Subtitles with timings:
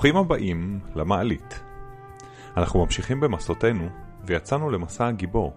[0.00, 1.62] ברוכים הבאים למעלית.
[2.56, 3.88] אנחנו ממשיכים במסעותינו
[4.24, 5.54] ויצאנו למסע הגיבור.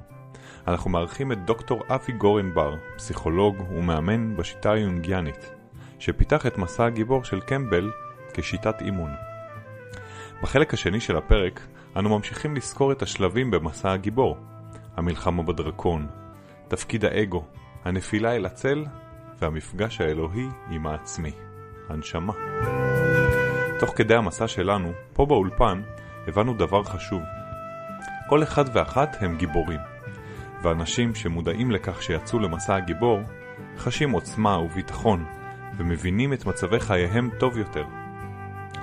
[0.68, 5.52] אנחנו מארחים את דוקטור אבי גורנבר, פסיכולוג ומאמן בשיטה היונגיאנית,
[6.00, 7.92] שפיתח את מסע הגיבור של קמבל
[8.34, 9.12] כשיטת אימון.
[10.42, 11.60] בחלק השני של הפרק
[11.96, 14.38] אנו ממשיכים לזכור את השלבים במסע הגיבור,
[14.96, 16.08] המלחמה בדרקון,
[16.68, 17.46] תפקיד האגו,
[17.84, 18.86] הנפילה אל הצל
[19.40, 21.32] והמפגש האלוהי עם העצמי,
[21.90, 22.34] הנשמה.
[23.80, 25.82] תוך כדי המסע שלנו, פה באולפן,
[26.28, 27.22] הבנו דבר חשוב.
[28.30, 29.80] כל אחד ואחת הם גיבורים,
[30.64, 33.20] ואנשים שמודעים לכך שיצאו למסע הגיבור,
[33.78, 35.26] חשים עוצמה וביטחון,
[35.78, 37.86] ומבינים את מצבי חייהם טוב יותר.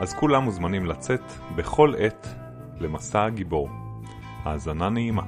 [0.00, 1.22] אז כולם מוזמנים לצאת
[1.56, 2.26] בכל עת
[2.80, 3.68] למסע הגיבור.
[4.44, 5.22] האזנה נעימה.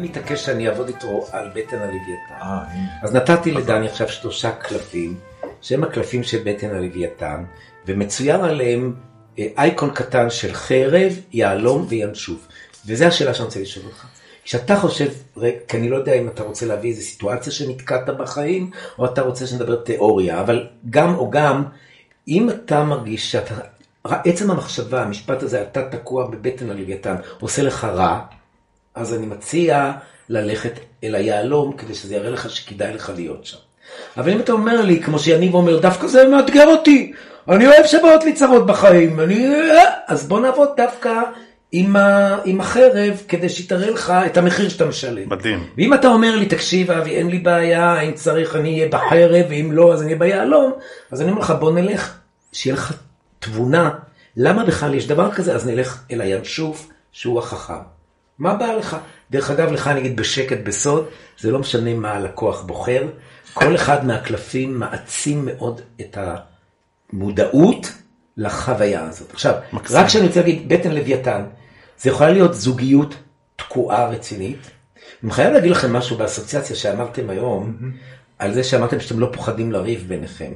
[0.00, 2.34] אני מתעקש שאני אעבוד איתו על בטן הלוויתן.
[2.42, 2.64] אה,
[3.02, 5.16] אז נתתי לדני עכשיו שלושה קלפים,
[5.60, 7.44] שהם הקלפים של בטן הלוויתן,
[7.86, 8.94] ומצויר עליהם
[9.38, 12.48] אה, אייקון קטן של חרב, יהלום וינשוף.
[12.86, 14.06] וזו השאלה שאני רוצה לשאול אותך.
[14.44, 15.08] כשאתה חושב,
[15.68, 19.46] כי אני לא יודע אם אתה רוצה להביא איזו סיטואציה שנתקעת בחיים, או אתה רוצה
[19.46, 21.64] שנדבר תיאוריה, אבל גם או גם,
[22.28, 23.54] אם אתה מרגיש שאתה,
[24.04, 28.20] עצם המחשבה, המשפט הזה, אתה תקוע בבטן הלוויתן, עושה לך רע,
[29.00, 29.92] אז אני מציע
[30.28, 33.56] ללכת אל היהלום כדי שזה יראה לך שכדאי לך להיות שם.
[34.16, 37.12] אבל אם אתה אומר לי, כמו שיניב אומר, דווקא זה מאתגר אותי,
[37.48, 39.46] אני אוהב שבאות לי צרות בחיים, אני...
[40.06, 41.22] אז בוא נעבוד דווקא
[41.72, 42.38] עם, ה...
[42.44, 45.28] עם החרב כדי שתראה לך את המחיר שאתה משלם.
[45.28, 45.66] מדהים.
[45.76, 49.72] ואם אתה אומר לי, תקשיב אבי, אין לי בעיה, אם צריך אני אהיה בחרב, ואם
[49.72, 50.72] לא אז אני אהיה ביהלום,
[51.10, 52.18] אז אני אומר לך, בוא נלך,
[52.52, 52.92] שיהיה לך
[53.38, 53.90] תבונה,
[54.36, 55.54] למה בכלל יש דבר כזה?
[55.54, 57.99] אז נלך אל הינשוף, שהוא החכם.
[58.40, 58.96] מה בא לך?
[59.30, 61.06] דרך אגב, לך אני אגיד בשקט, בסוד,
[61.38, 63.06] זה לא משנה מה הלקוח בוחר,
[63.54, 66.18] כל אחד מהקלפים מעצים מאוד את
[67.12, 67.92] המודעות
[68.36, 69.32] לחוויה הזאת.
[69.32, 69.96] עכשיו, מקסים.
[69.96, 71.44] רק כשאני רוצה להגיד בטן לוויתן,
[71.98, 73.14] זה יכולה להיות זוגיות
[73.56, 74.70] תקועה רצינית.
[75.24, 77.76] אני חייב להגיד לכם משהו באסוציאציה שאמרתם היום,
[78.38, 80.52] על זה שאמרתם שאתם לא פוחדים לריב ביניכם.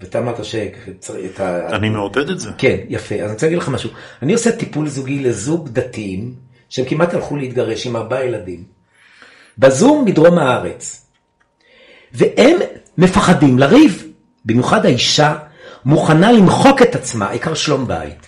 [0.00, 1.76] ואתה אמרת שאת ה...
[1.76, 2.50] אני מעודד את זה.
[2.58, 3.14] כן, יפה.
[3.14, 3.90] אז אני רוצה להגיד לך משהו.
[4.22, 6.34] אני עושה טיפול זוגי לזוג דתיים,
[6.68, 8.64] שהם כמעט הלכו להתגרש עם ארבעה ילדים.
[9.58, 11.06] בזום מדרום הארץ.
[12.12, 12.58] והם
[12.98, 14.04] מפחדים לריב.
[14.44, 15.34] במיוחד האישה
[15.84, 18.26] מוכנה למחוק את עצמה, העיקר שלום בית.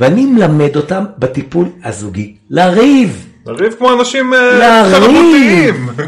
[0.00, 3.26] ואני מלמד אותם בטיפול הזוגי לריב.
[3.46, 4.58] לריב כמו אנשים אה.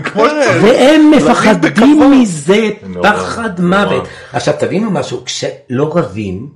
[0.04, 0.22] כמו
[0.62, 2.10] והם מפחדים.
[2.10, 2.68] מזה
[3.02, 3.60] פחד.
[3.60, 4.08] מוות.
[4.32, 6.48] עכשיו תבינו משהו, כשלא רבים,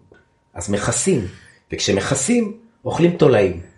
[0.54, 1.26] אז מכסים,
[1.72, 2.52] וכשמכסים,
[2.84, 3.71] אוכלים תולעים.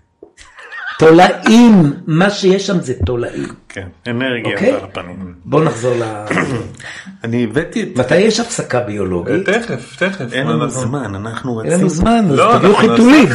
[0.99, 3.63] תולעים, מה שיש שם זה תולעים.
[3.74, 4.70] כן, אנרגיה אוקיי?
[4.72, 5.34] על הפנים.
[5.44, 6.02] בואו נחזור ל...
[7.24, 7.88] אני הבאתי את...
[7.98, 9.46] מתי יש הפסקה ביולוגית?
[9.50, 10.32] תכף, תכף.
[10.32, 11.88] אין לנו אנחנו- זמן, אנחנו אין לנו רצים.
[11.88, 13.26] זמן, אז לא, תביאו אנחנו חיתולים.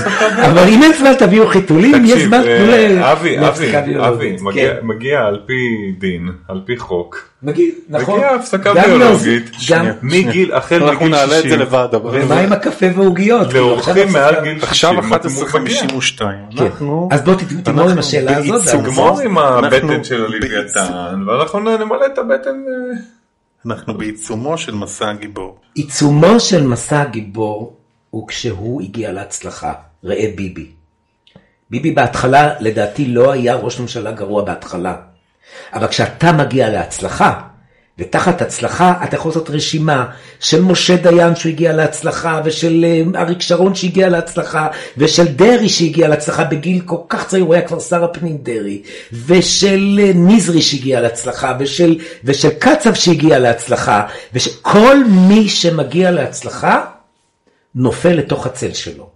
[0.46, 4.34] אבל אם אין זמן תביאו חיתולים, יש זמן תנו אה, אבי, להפסקה אבי, ביולוגית.
[4.40, 4.88] אבי, מגיע- כן.
[4.88, 5.54] מגיע על פי
[6.00, 7.30] דין, על פי חוק.
[7.44, 8.16] מגיע, נכון.
[8.20, 9.52] מגיע הפסקה ביולוגית.
[9.70, 9.76] לא-.
[9.78, 9.86] גם...
[10.02, 11.50] מגיל, החל אנחנו מגיל נעלה את 60.
[11.50, 12.22] זה לבד, אבל...
[12.22, 13.48] ומה עם הקפה ועוגיות?
[13.48, 14.12] כאילו, לאורחים.
[14.14, 14.64] מעל גיל 60.
[14.70, 15.28] עכשיו אתה
[15.60, 15.82] מגיע.
[15.82, 16.18] 11:52.
[16.58, 16.64] כן.
[16.64, 17.10] אנחנו...
[17.12, 17.34] אז בוא
[17.64, 18.84] תגמור עם אנחנו השאלה הזאת.
[18.84, 22.64] תגמור עם הבטן אנחנו של הלוויתן, ואנחנו נמלא את הבטן.
[22.68, 23.00] אה,
[23.66, 25.60] אנחנו בעיצומו של מסע הגיבור.
[25.76, 27.78] עיצומו של מסע הגיבור
[28.10, 29.74] הוא כשהוא הגיע להצלחה.
[30.04, 30.72] ראה ביבי.
[31.70, 34.96] ביבי בהתחלה, לדעתי, לא היה ראש ממשלה גרוע בהתחלה.
[35.74, 37.42] אבל כשאתה מגיע להצלחה,
[38.00, 40.06] ותחת הצלחה אתה יכול לעשות רשימה
[40.40, 44.68] של משה דיין שהוא הגיע להצלחה, ושל אה, אריק שרון שהגיע להצלחה,
[44.98, 48.82] ושל דרעי שהגיע להצלחה בגיל כל כך צעיר, הוא היה כבר שר הפנים דרעי,
[49.26, 56.86] ושל אה, נזרי שהגיע להצלחה, ושל, ושל קצב שהגיע להצלחה, וכל מי שמגיע להצלחה
[57.76, 59.10] נופל לתוך הצל שלו.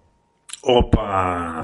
[0.62, 1.00] הופה.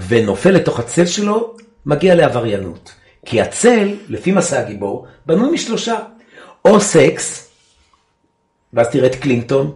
[0.08, 1.56] ונופל לתוך הצל שלו,
[1.86, 2.92] מגיע לעבריינות.
[3.26, 5.96] כי הצל, לפי מסע הגיבור, בנוי משלושה.
[6.66, 7.52] או סקס,
[8.74, 9.72] ואז תראה את קלינטון,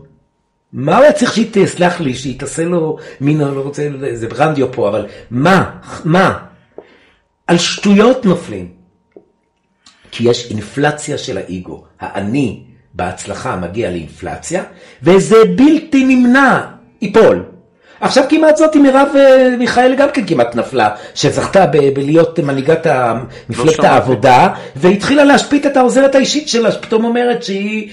[0.73, 4.27] מה הוא היה צריך שהיא תסלח לי, שהיא תעשה לו מין, אני לא רוצה, זה
[4.27, 6.39] ברנדיו פה, אבל מה, מה?
[7.47, 8.71] על שטויות נופלים.
[10.11, 11.83] כי יש אינפלציה של האגו.
[11.99, 12.63] האני
[12.93, 14.63] בהצלחה מגיע לאינפלציה,
[15.03, 16.67] וזה בלתי נמנע,
[17.01, 17.45] ייפול.
[18.03, 22.87] עכשיו כמעט זאתי מרב אה, מיכאל גם כן כמעט נפלה, שזכתה בלהיות מנהיגת
[23.49, 23.83] מפלגת.
[23.83, 27.91] העבודה, והתחילה להשפיט את העוזרת האישית שלה, שפתאום אומרת שהיא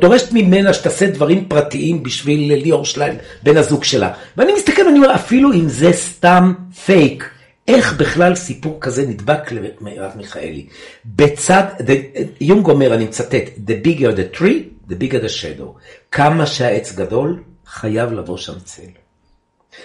[0.00, 4.10] דורשת ממנה שתעשה דברים פרטיים בשביל ליאור שליים, בן הזוג שלה.
[4.36, 6.52] ואני מסתכל ואני אומר, אפילו אם זה סתם
[6.84, 7.30] פייק,
[7.68, 10.66] איך בכלל סיפור כזה נדבק למרב מיכאלי?
[11.06, 15.68] בצד, the- יונג אומר, אני מצטט, the bigger the tree, the bigger the shadow.
[16.12, 18.82] כמה שהעץ גדול, חייב לבוא שם צל.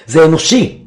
[0.08, 0.86] זה אנושי.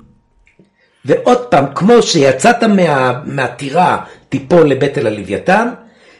[1.05, 3.99] ועוד פעם, כמו שיצאת מה, מהטירה,
[4.29, 5.69] תיפול לבטל הלוויתן,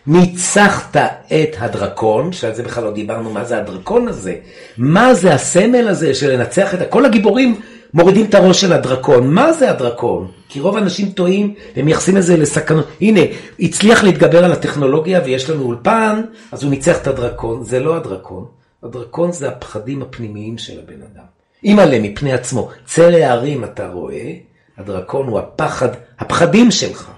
[0.07, 4.35] ניצחת את הדרקון, שעל זה בכלל לא דיברנו מה זה הדרקון הזה,
[4.79, 7.61] מה זה הסמל הזה של לנצח את, כל הגיבורים
[7.95, 10.31] מורידים את הראש של הדרקון, מה זה הדרקון?
[10.49, 13.21] כי רוב האנשים טועים, הם מייחסים את זה לסכנות, הנה,
[13.61, 16.23] הצליח להתגבר על הטכנולוגיה ויש לנו אולפן,
[16.53, 18.45] אז הוא ניצח את הדרקון, זה לא הדרקון,
[18.83, 21.38] הדרקון זה הפחדים הפנימיים של הבן אדם.
[21.65, 24.33] אימא'לה מפני עצמו, צל הערים אתה רואה,
[24.79, 25.89] הדרקון הוא הפחד,
[26.19, 27.11] הפחדים שלך,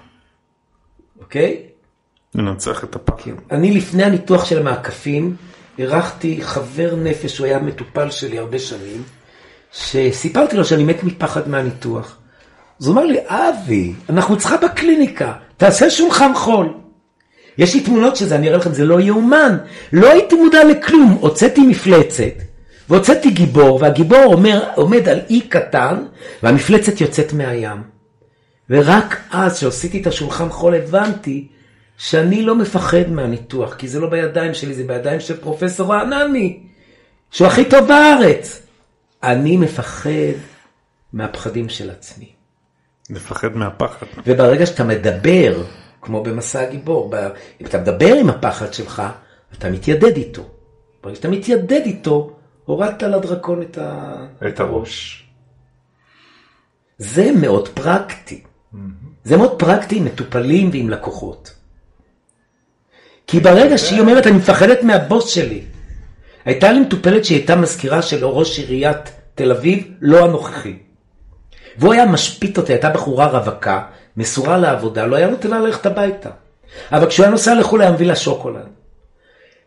[1.19, 1.57] אוקיי?
[2.35, 3.23] לנצח את הפחד.
[3.23, 3.35] כן.
[3.51, 5.35] אני לפני הניתוח של המעקפים,
[5.79, 9.03] אירחתי חבר נפש, הוא היה מטופל שלי הרבה שנים,
[9.71, 12.17] שסיפרתי לו שאני מת מפחד מהניתוח.
[12.81, 16.73] אז הוא אמר לי, אבי, אנחנו אצלך בקליניקה, תעשה שולחן חול.
[17.57, 19.57] יש לי תמונות של זה, אני אראה לכם, זה לא יאומן.
[19.93, 22.33] לא הייתי מודע לכלום, הוצאתי מפלצת,
[22.89, 26.05] והוצאתי גיבור, והגיבור אומר, עומד על אי קטן,
[26.43, 27.83] והמפלצת יוצאת מהים.
[28.69, 31.47] ורק אז, כשעשיתי את השולחן חול, הבנתי
[31.97, 36.59] שאני לא מפחד מהניתוח, כי זה לא בידיים שלי, זה בידיים של פרופסור רענני,
[37.31, 38.61] שהוא הכי טוב בארץ.
[39.23, 40.09] אני מפחד
[41.13, 42.29] מהפחדים של עצמי.
[43.09, 44.05] לפחד מהפחד.
[44.27, 45.63] וברגע שאתה מדבר,
[46.01, 47.13] כמו במסע הגיבור,
[47.61, 49.03] אם אתה מדבר עם הפחד שלך,
[49.57, 50.49] אתה מתיידד איתו.
[51.03, 54.15] ברגע שאתה מתיידד איתו, הורדת לדרקון את, ה...
[54.47, 55.25] את הראש.
[56.97, 58.43] זה מאוד פרקטי.
[59.23, 61.53] זה מאוד פרקטי עם מטופלים ועם לקוחות.
[63.27, 65.61] כי ברגע שהיא אומרת, אני מפחדת מהבוס שלי.
[66.45, 70.77] הייתה לי מטופלת שהיא הייתה מזכירה של ראש עיריית תל אביב, לא הנוכחי.
[71.77, 73.83] והוא היה משפיט אותי, הייתה בחורה רווקה,
[74.17, 76.29] מסורה לעבודה, לא היה נותן לה ללכת הביתה.
[76.91, 78.80] אבל כשהוא היה נוסע לחו"ל היה מביא לה שוקולד.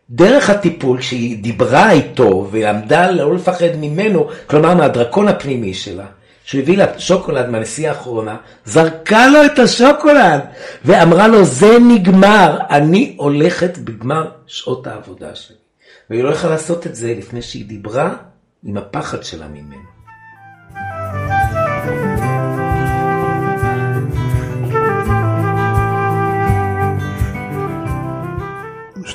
[0.09, 6.05] דרך הטיפול, כשהיא דיברה איתו ועמדה לא לפחד ממנו, כלומר מהדרקון הפנימי שלה,
[6.43, 10.41] שהוא הביא לה שוקולד מהנסיעה האחרונה, זרקה לו את השוקולד
[10.85, 15.55] ואמרה לו, זה נגמר, אני הולכת בגמר שעות העבודה שלי.
[16.09, 18.15] והיא לא יכלה לעשות את זה לפני שהיא דיברה
[18.63, 19.94] עם הפחד שלה ממנו.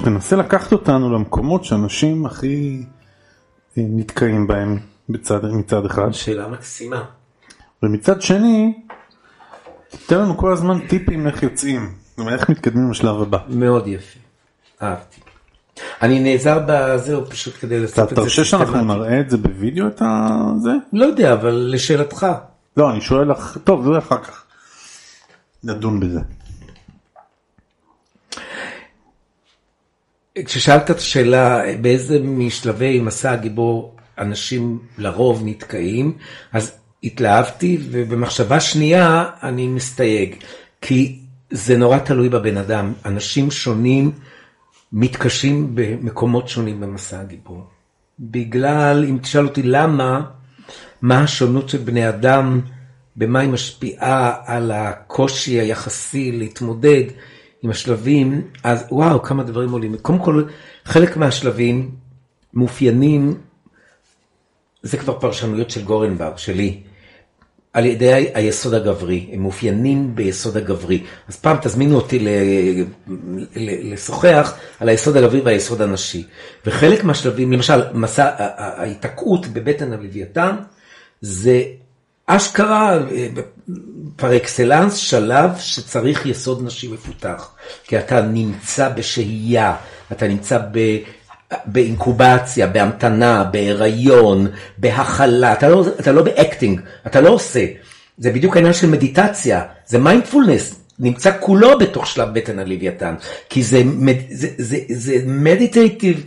[0.01, 2.85] שתנסה לקחת אותנו למקומות שאנשים הכי
[3.79, 7.05] אה, נתקעים בהם בצד, מצד אחד, שאלה מקסימה.
[7.83, 8.83] ומצד שני,
[10.07, 11.95] תן לנו כל הזמן טיפים איך יוצאים,
[12.33, 13.39] איך מתקדמים לשלב הבא.
[13.49, 14.19] מאוד יפה.
[14.83, 15.21] אהבתי.
[16.03, 18.99] אני נעזר בזהו פשוט כדי אתה לעשות את זה תרשה שאנחנו סיסטמטי.
[18.99, 20.73] נראה את זה בווידאו את הזה?
[20.93, 22.27] לא יודע, אבל לשאלתך.
[22.77, 24.45] לא, אני שואל לך, טוב, זה אחר כך.
[25.65, 26.21] נדון בזה.
[30.39, 36.19] כששאלת את השאלה באיזה משלבי מסע הגיבור אנשים לרוב נתקעים,
[36.53, 36.73] אז
[37.05, 40.35] התלהבתי, ובמחשבה שנייה אני מסתייג,
[40.81, 41.19] כי
[41.51, 42.93] זה נורא תלוי בבן אדם.
[43.05, 44.11] אנשים שונים
[44.93, 47.65] מתקשים במקומות שונים במסע הגיבור.
[48.21, 50.21] בגלל, אם תשאל אותי למה,
[51.03, 52.61] מה השונות של בני אדם,
[53.17, 57.05] במה היא משפיעה על הקושי היחסי להתמודד
[57.63, 59.97] עם השלבים, אז וואו, כמה דברים עולים.
[59.97, 60.45] קודם כל,
[60.85, 61.91] חלק מהשלבים
[62.55, 63.35] מאופיינים,
[64.83, 66.81] זה כבר פרשנויות של גורנבר, שלי,
[67.73, 71.03] על ידי היסוד הגברי, הם מאופיינים ביסוד הגברי.
[71.29, 72.85] אז פעם תזמינו אותי ל-
[73.93, 76.27] לשוחח על היסוד הגברי והיסוד הנשי.
[76.67, 80.57] וחלק מהשלבים, למשל, מסע, ההיתקעות בבטן הלוויתן,
[81.21, 81.63] זה
[82.37, 82.99] אשכרה
[84.17, 87.51] פר אקסלנס שלב שצריך יסוד נשי מפותח.
[87.87, 89.75] כי אתה נמצא בשהייה,
[90.13, 90.97] אתה נמצא ב...
[91.67, 94.47] באינקובציה, בהמתנה, בהיריון,
[94.79, 97.67] בהכלה, אתה לא, אתה לא ב acting, אתה לא עושה.
[98.19, 103.15] זה בדיוק העניין של מדיטציה, זה מיינדפולנס, נמצא כולו בתוך שלב בטן הלוויתן,
[103.49, 106.25] כי זה, מד- זה, זה, זה meditative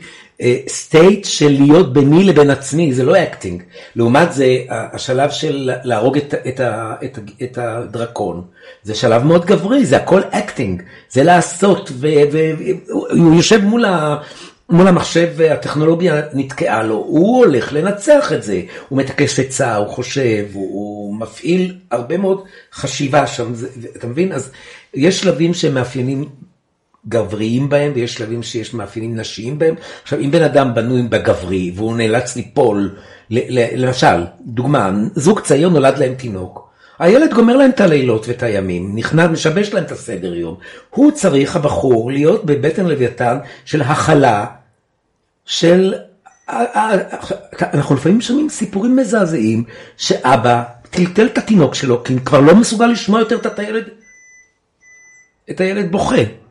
[0.67, 3.63] state של להיות ביני לבין עצמי, זה לא acting.
[3.95, 6.61] לעומת זה, השלב של להרוג את, את,
[7.03, 8.41] את, את הדרקון,
[8.83, 14.17] זה שלב מאוד גברי, זה הכל acting, זה לעשות, והוא יושב מול ה...
[14.69, 20.45] מול המחשב הטכנולוגיה נתקעה לו, הוא הולך לנצח את זה, הוא מתקש עצה, הוא חושב,
[20.53, 24.31] הוא, הוא מפעיל הרבה מאוד חשיבה שם, זה, אתה מבין?
[24.31, 24.51] אז
[24.93, 26.29] יש שלבים שמאפיינים
[27.07, 29.75] גבריים בהם ויש שלבים שיש מאפיינים נשיים בהם.
[30.03, 32.95] עכשיו אם בן אדם בנוי בגברי והוא נאלץ ליפול,
[33.75, 36.73] למשל, דוגמה, זוג צעיר נולד להם תינוק.
[36.99, 40.57] הילד גומר להם את הלילות ואת הימים, נכנע, משבש להם את הסדר יום.
[40.89, 44.45] הוא צריך, הבחור, להיות בבטן לוויתן של הכלה
[45.45, 45.93] של,
[47.59, 49.63] אנחנו לפעמים שומעים סיפורים מזעזעים,
[49.97, 53.83] שאבא טלטל את התינוק שלו, כי כבר לא מסוגל לשמוע יותר את הילד,
[55.49, 56.42] את הילד בוכה.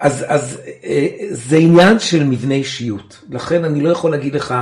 [0.00, 4.54] אז, אז אה, זה עניין של מבנה אישיות, לכן אני לא יכול להגיד לך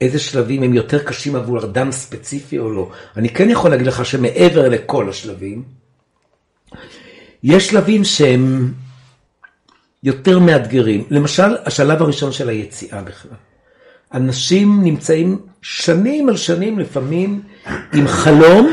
[0.00, 2.90] איזה שלבים הם יותר קשים עבור אדם ספציפי או לא.
[3.16, 5.62] אני כן יכול להגיד לך שמעבר לכל השלבים,
[7.42, 8.72] יש שלבים שהם
[10.02, 11.04] יותר מאתגרים.
[11.10, 13.36] למשל, השלב הראשון של היציאה בכלל.
[14.14, 17.42] אנשים נמצאים שנים על שנים לפעמים
[17.92, 18.72] עם חלום,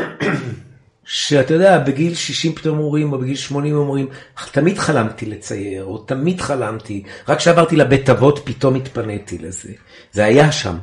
[1.14, 4.08] שאתה יודע, בגיל 60 פתאום אומרים, או בגיל 80 אומרים,
[4.52, 9.70] תמיד חלמתי לצייר, או תמיד חלמתי, רק כשעברתי לבית אבות פתאום התפניתי לזה.
[10.12, 10.78] זה היה שם.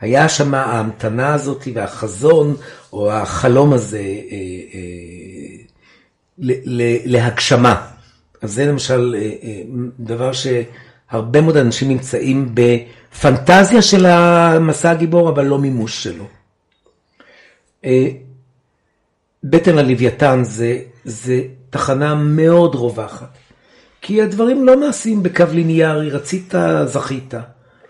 [0.00, 2.56] היה שם ההמתנה הזאת והחזון,
[2.92, 4.36] או החלום הזה אה,
[4.74, 4.84] אה,
[7.04, 7.86] להגשמה.
[8.42, 9.62] אז זה למשל אה, אה,
[10.00, 16.24] דבר שהרבה מאוד אנשים נמצאים בפנטזיה של המסע הגיבור, אבל לא מימוש שלו.
[19.44, 23.38] בטן הלוויתן זה, זה תחנה מאוד רווחת,
[24.02, 26.54] כי הדברים לא נעשים בקו ליניארי, רצית,
[26.84, 27.34] זכית.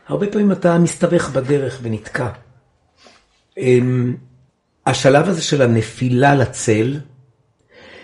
[0.09, 2.29] הרבה פעמים אתה מסתבך בדרך ונתקע.
[4.87, 6.97] השלב הזה של הנפילה לצל,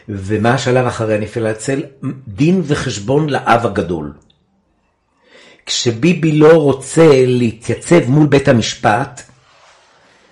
[0.09, 1.83] ומה השלב אחרי הנפילה לצל?
[2.29, 4.13] דין וחשבון לאב הגדול.
[5.67, 9.23] כשביבי לא רוצה להתייצב מול בית המשפט,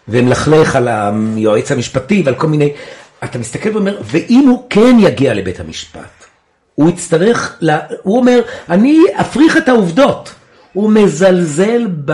[0.08, 2.72] ומלכלך על היועץ המשפטי ועל כל מיני,
[3.24, 6.24] אתה מסתכל ואומר, ואם הוא כן יגיע לבית המשפט,
[6.74, 10.34] הוא יצטרך, לה, הוא אומר, אני אפריך את העובדות.
[10.72, 12.12] הוא מזלזל ב...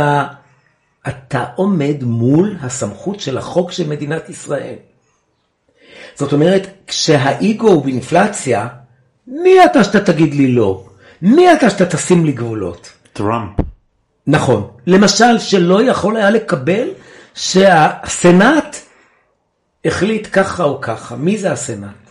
[1.09, 4.75] אתה עומד מול הסמכות של החוק של מדינת ישראל.
[6.15, 8.69] זאת אומרת, כשהאיגו הוא באינפלציה,
[9.27, 10.85] מי אתה שאתה תגיד לי לא?
[11.23, 12.91] מי אתה שאתה תשים לי גבולות?
[13.13, 13.51] טראמפ.
[14.27, 14.71] נכון.
[14.87, 16.89] למשל, שלא יכול היה לקבל
[17.35, 18.77] שהסנאט
[19.85, 21.17] החליט ככה או ככה.
[21.17, 22.11] מי זה הסנאט?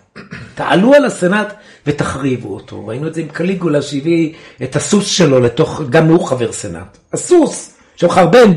[0.55, 1.53] תעלו על הסנאט
[1.87, 2.87] ותחריבו אותו.
[2.87, 4.33] ראינו את זה עם קליגולה שהביא
[4.63, 6.97] את הסוס שלו לתוך, גם הוא חבר סנאט.
[7.13, 8.51] הסוס שמחרבן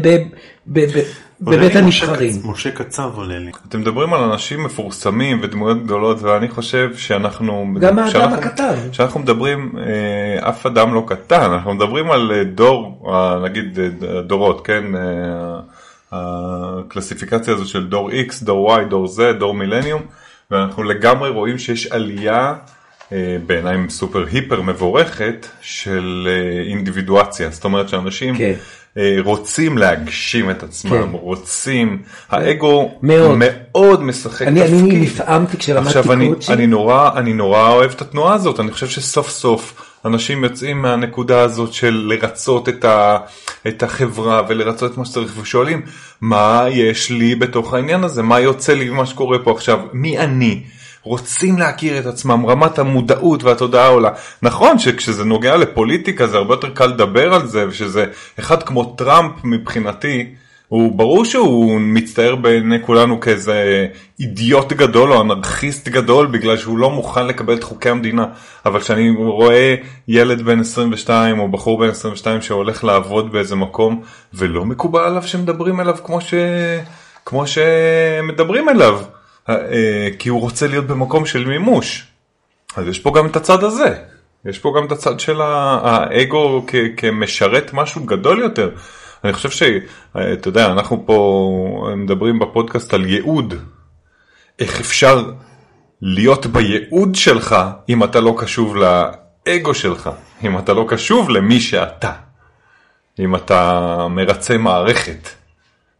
[0.67, 2.33] בבית הנבחרים.
[2.45, 3.51] משה קצב עולה לי.
[3.69, 7.75] אתם מדברים על אנשים מפורסמים ודמויות גדולות ואני חושב שאנחנו...
[7.81, 8.75] גם האדם הקטן.
[8.93, 13.79] כשאנחנו מדברים, אה, אף אדם לא קטן, אנחנו מדברים על אה, דור, אה, נגיד
[14.27, 14.85] דורות, כן?
[16.13, 20.03] הקלסיפיקציה הזו של דור X, דור Y, דור Z, דור מילניום,
[20.51, 22.55] ואנחנו לגמרי רואים שיש עלייה
[23.47, 26.29] בעיניים סופר היפר מבורכת של
[26.71, 28.53] אינדיבידואציה, זאת אומרת שאנשים כן.
[28.99, 31.09] אה, רוצים להגשים את עצמם, כן.
[31.13, 34.79] רוצים, האגו מאוד, מאוד משחק אני, תפקיד.
[34.79, 35.99] אני נפעמתי כשלמדתי קוצ'י.
[35.99, 40.45] עכשיו אני, אני, נורא, אני נורא אוהב את התנועה הזאת, אני חושב שסוף סוף אנשים
[40.45, 43.19] יוצאים מהנקודה הזאת של לרצות את, ה,
[43.67, 45.83] את החברה ולרצות את מה שצריך ושואלים
[46.21, 50.63] מה יש לי בתוך העניין הזה, מה יוצא לי ממה שקורה פה עכשיו, מי אני?
[51.03, 54.11] רוצים להכיר את עצמם, רמת המודעות והתודעה עולה.
[54.43, 58.05] נכון שכשזה נוגע לפוליטיקה זה הרבה יותר קל לדבר על זה, ושזה
[58.39, 60.35] אחד כמו טראמפ מבחינתי,
[60.73, 63.87] הוא ברור שהוא מצטייר בעיני כולנו כאיזה
[64.21, 68.27] אידיוט גדול או אנרכיסט גדול בגלל שהוא לא מוכן לקבל את חוקי המדינה.
[68.67, 69.75] אבל כשאני רואה
[70.09, 74.03] ילד בן 22 או בחור בן 22 שהולך לעבוד באיזה מקום
[74.35, 76.35] ולא מקובל עליו שמדברים אליו כמו, ש...
[77.25, 79.01] כמו שמדברים אליו.
[79.49, 82.07] אה, כי הוא רוצה להיות במקום של מימוש.
[82.77, 83.95] אז יש פה גם את הצד הזה,
[84.45, 88.71] יש פה גם את הצד של האגו כמשרת משהו גדול יותר.
[89.25, 93.55] אני חושב שאתה יודע, אנחנו פה מדברים בפודקאסט על ייעוד.
[94.59, 95.31] איך אפשר
[96.03, 97.57] להיות בייעוד שלך
[97.89, 100.11] אם אתה לא קשוב לאגו שלך,
[100.45, 102.13] אם אתה לא קשוב למי שאתה,
[103.19, 105.29] אם אתה מרצה מערכת.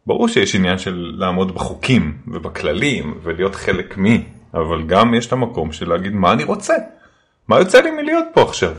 [0.07, 5.71] ברור שיש עניין של לעמוד בחוקים ובכללים ולהיות חלק מי, אבל גם יש את המקום
[5.71, 6.73] של להגיד מה אני רוצה,
[7.47, 8.73] מה יוצא לי מלהיות פה עכשיו.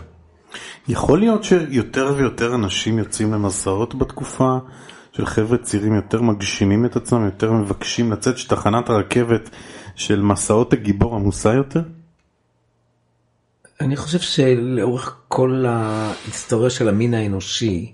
[0.89, 4.59] יכול להיות שיותר ויותר אנשים יוצאים למסעות בתקופה
[5.13, 9.51] של חבר'ה צעירים יותר מגשימים את עצמם, יותר מבקשים לצאת שתחנת הרכבת
[9.95, 11.83] של מסעות הגיבור עמוסה יותר?
[13.81, 17.93] אני חושב שלאורך כל ההיסטוריה של המין האנושי,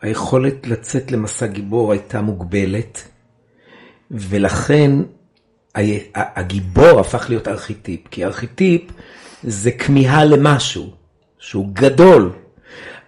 [0.00, 3.08] היכולת לצאת למסע גיבור הייתה מוגבלת,
[4.10, 4.92] ולכן
[6.14, 8.82] הגיבור הפך להיות ארכיטיפ, כי ארכיטיפ
[9.42, 10.99] זה כמיהה למשהו
[11.40, 12.30] שהוא גדול.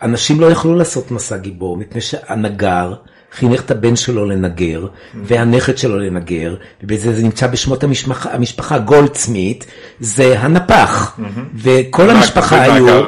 [0.03, 2.95] אנשים לא יכלו לעשות מסע גיבור, מפני שהנגר
[3.33, 9.67] חינך את הבן שלו לנגר, והנכד שלו לנגר, ובזה זה נמצא בשמות המשפחה, המשפחה גולדסמית,
[10.01, 11.19] זה הנפח,
[11.55, 13.03] וכל המשפחה היו.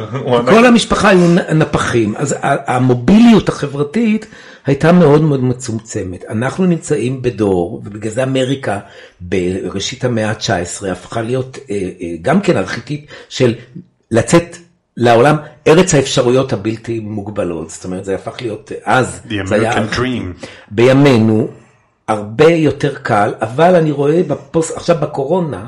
[0.47, 4.27] כל המשפחה היו נפחים, אז המוביליות החברתית
[4.67, 6.25] הייתה מאוד מאוד מצומצמת.
[6.31, 8.79] אנחנו נמצאים בדור, ובגלל זה אמריקה
[9.21, 13.55] בראשית המאה ה-19 הפכה להיות אה, אה, גם כן ארכיטיפ של
[14.11, 14.57] לצאת
[14.97, 15.37] לעולם,
[15.67, 19.73] ארץ האפשרויות הבלתי מוגבלות, זאת אומרת זה הפך להיות אה, אז, The זה היה.
[19.93, 20.47] Dream.
[20.71, 21.49] בימינו
[22.09, 25.67] הרבה יותר קל, אבל אני רואה בפוסט, עכשיו בקורונה,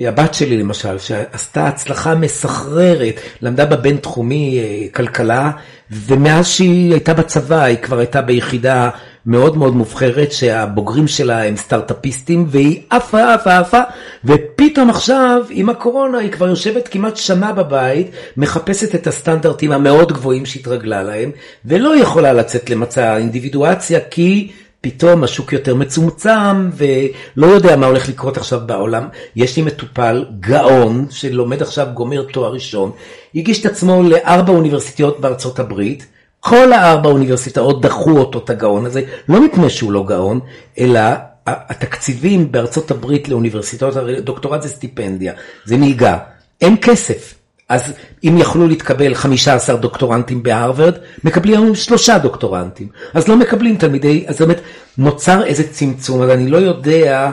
[0.00, 5.50] הבת שלי למשל, שעשתה הצלחה מסחררת, למדה בבינתחומי אה, כלכלה,
[5.90, 8.90] ומאז שהיא הייתה בצבא, היא כבר הייתה ביחידה
[9.26, 13.80] מאוד מאוד מובחרת, שהבוגרים שלה הם סטארט-אפיסטים, והיא עפה, עפה, עפה,
[14.24, 20.46] ופתאום עכשיו, עם הקורונה, היא כבר יושבת כמעט שנה בבית, מחפשת את הסטנדרטים המאוד גבוהים
[20.46, 21.30] שהתרגלה להם,
[21.64, 24.52] ולא יכולה לצאת למצע האינדיבידואציה, כי...
[24.84, 29.08] פתאום השוק יותר מצומצם ולא יודע מה הולך לקרות עכשיו בעולם.
[29.36, 32.92] יש לי מטופל גאון שלומד עכשיו, גומר תואר ראשון,
[33.34, 36.06] הגיש את עצמו לארבע אוניברסיטאות בארצות הברית,
[36.44, 40.40] כל הארבע אוניברסיטאות דחו אותו, את הגאון הזה, לא מפני שהוא לא גאון,
[40.78, 41.00] אלא
[41.46, 43.94] התקציבים בארצות הברית לאוניברסיטאות,
[44.24, 45.32] דוקטורט זה סטיפנדיה,
[45.64, 46.18] זה מלגה,
[46.60, 47.34] אין כסף.
[47.68, 47.92] אז
[48.24, 50.94] אם יכלו להתקבל 15 דוקטורנטים בהרווארד,
[51.24, 52.88] מקבלים היום שלושה דוקטורנטים.
[53.14, 54.60] אז לא מקבלים תלמידי, אז באמת
[54.98, 57.30] נוצר איזה צמצום, אז אני לא יודע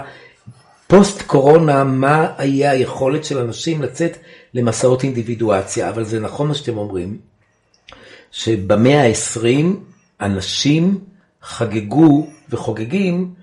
[0.88, 4.18] פוסט קורונה מה היה היכולת של אנשים לצאת
[4.54, 7.29] למסעות אינדיבידואציה, אבל זה נכון מה שאתם אומרים,
[8.32, 9.66] שבמאה ה-20
[10.22, 11.00] אנשים
[11.42, 13.34] חגגו וחוגגים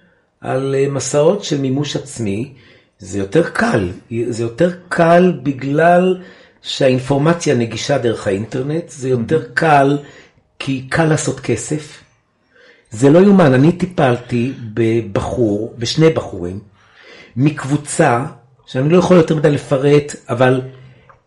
[0.40, 2.52] על אה, מסעות של מימוש עצמי,
[2.98, 3.90] זה יותר קל,
[4.28, 6.22] זה יותר קל בגלל
[6.62, 9.98] שהאינפורמציה נגישה דרך האינטרנט, זה יותר קל
[10.58, 12.02] כי קל לעשות כסף.
[12.90, 16.60] זה לא יאומן, אני טיפלתי בבחור, בשני בחורים,
[17.36, 18.24] מקבוצה,
[18.66, 20.60] שאני לא יכול יותר מדי לפרט, אבל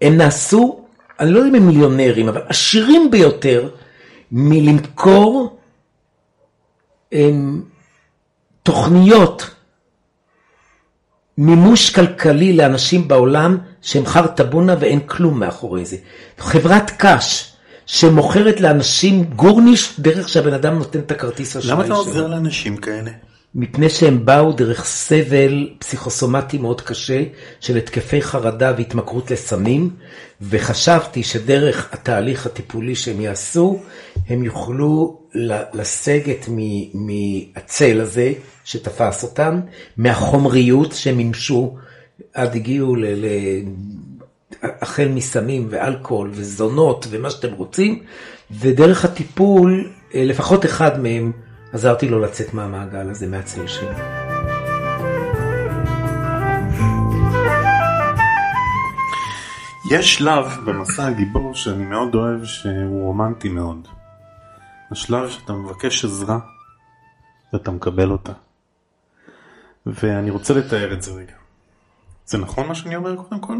[0.02, 0.86] הם נעשו,
[1.20, 3.70] אני לא יודע אם הם מיליונרים, אבל עשירים ביותר
[4.32, 5.60] מלמכור
[7.12, 7.64] הם,
[8.64, 9.50] תוכניות
[11.38, 15.98] מימוש כלכלי לאנשים בעולם שהם חרטבונה ואין כלום מאחורי זה.
[16.38, 17.54] חברת קש
[17.86, 21.98] שמוכרת לאנשים גורניש דרך שהבן אדם נותן את הכרטיס אשראי למה אתה שלו.
[21.98, 23.12] עוזר לאנשים כאלה?
[23.56, 27.24] מפני שהם באו דרך סבל פסיכוסומטי מאוד קשה
[27.60, 29.90] של התקפי חרדה והתמכרות לסמים,
[30.42, 33.80] וחשבתי שדרך התהליך הטיפולי שהם יעשו,
[34.28, 35.20] הם יוכלו
[35.74, 36.50] לסגת
[36.94, 38.34] מהצל הזה
[38.64, 39.60] שתפס אותם,
[39.98, 41.76] מהחומריות שהם מימשו,
[42.34, 43.06] עד הגיעו ל...
[43.06, 43.64] ל-
[44.64, 48.04] החל מסמים ואלכוהול וזונות ומה שאתם רוצים,
[48.52, 51.32] ודרך הטיפול, אה, לפחות אחד מהם,
[51.74, 53.90] עזרתי לו לצאת מהמעגל הזה, מהצל שלו.
[59.92, 63.88] יש שלב במסע הגיבור שאני מאוד אוהב שהוא רומנטי מאוד.
[64.92, 66.40] השלב שאתה מבקש עזרה
[67.54, 68.34] ואתה מקבל אותה.
[69.86, 71.34] ואני רוצה לתאר את זה רגע.
[72.26, 73.58] זה נכון מה שאני אומר קודם כל?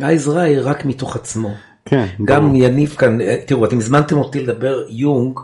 [0.00, 1.54] העזרה היא רק מתוך עצמו.
[1.84, 2.06] כן.
[2.24, 2.56] גם ברור.
[2.56, 5.40] יניב כאן, אה, תראו, אתם הזמנתם אותי לדבר יונג,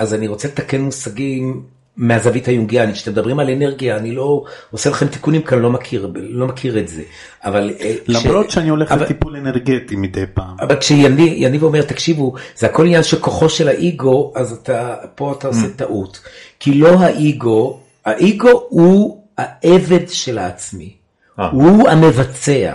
[0.00, 1.62] אז אני רוצה לתקן מושגים
[1.96, 2.94] מהזווית היונגיאנית.
[2.94, 6.78] כשאתם מדברים על אנרגיה, אני לא עושה לכם תיקונים כי אני לא מכיר, לא מכיר
[6.78, 7.02] את זה.
[7.44, 7.70] אבל...
[7.80, 10.56] אה, למרות כש- שאני הולך אבל- לטיפול אנרגטי מדי פעם.
[10.60, 15.48] אבל כשיניב אומר, תקשיבו, זה הכל עניין של כוחו של האיגו, אז אתה, פה אתה
[15.48, 16.20] עושה טעות.
[16.60, 20.92] כי לא האיגו, האיגו הוא העבד של העצמי.
[21.40, 21.48] אה.
[21.50, 22.74] הוא המבצע,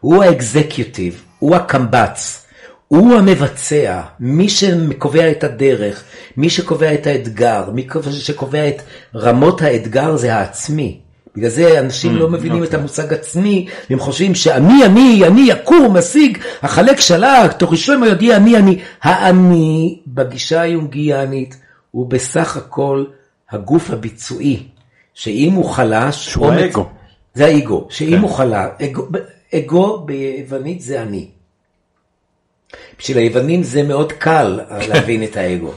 [0.00, 2.45] הוא האקזקיוטיב, הוא הקמב"ץ.
[2.88, 6.04] הוא המבצע, מי שקובע את הדרך,
[6.36, 8.82] מי שקובע את האתגר, מי שקובע את
[9.14, 11.00] רמות האתגר זה העצמי.
[11.36, 16.38] בגלל זה אנשים לא מבינים את המושג עצמי, הם חושבים שאני, אני, אני יקום, אשיג,
[16.62, 18.78] החלק שלק, תוך ראשון יודיע אני, אני.
[19.02, 21.56] האני בגישה היונגיאנית
[21.90, 23.04] הוא בסך הכל
[23.50, 24.62] הגוף הביצועי,
[25.14, 26.86] שאם הוא חלש, שהוא האגו.
[27.34, 28.18] זה האגו, שאם כן.
[28.18, 29.06] הוא חלש, אגו,
[29.54, 31.35] אגו ביוונית זה אני.
[32.98, 35.72] בשביל היוונים זה מאוד קל להבין את האגו.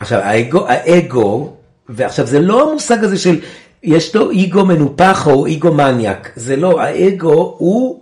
[0.00, 1.52] עכשיו, האגו, האגו,
[1.88, 3.40] ועכשיו זה לא המושג הזה של
[3.82, 8.00] יש לו אגו מנופח או אגו מניאק, זה לא, האגו הוא,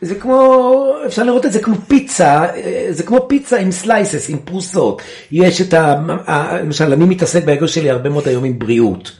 [0.00, 2.46] זה כמו, אפשר לראות את זה כמו פיצה,
[2.90, 5.02] זה כמו פיצה עם סלייסס, עם פרוסות.
[5.32, 5.74] יש את.
[5.74, 9.12] ה- למשל, אני מתעסק באגו שלי הרבה מאוד היום עם בריאות.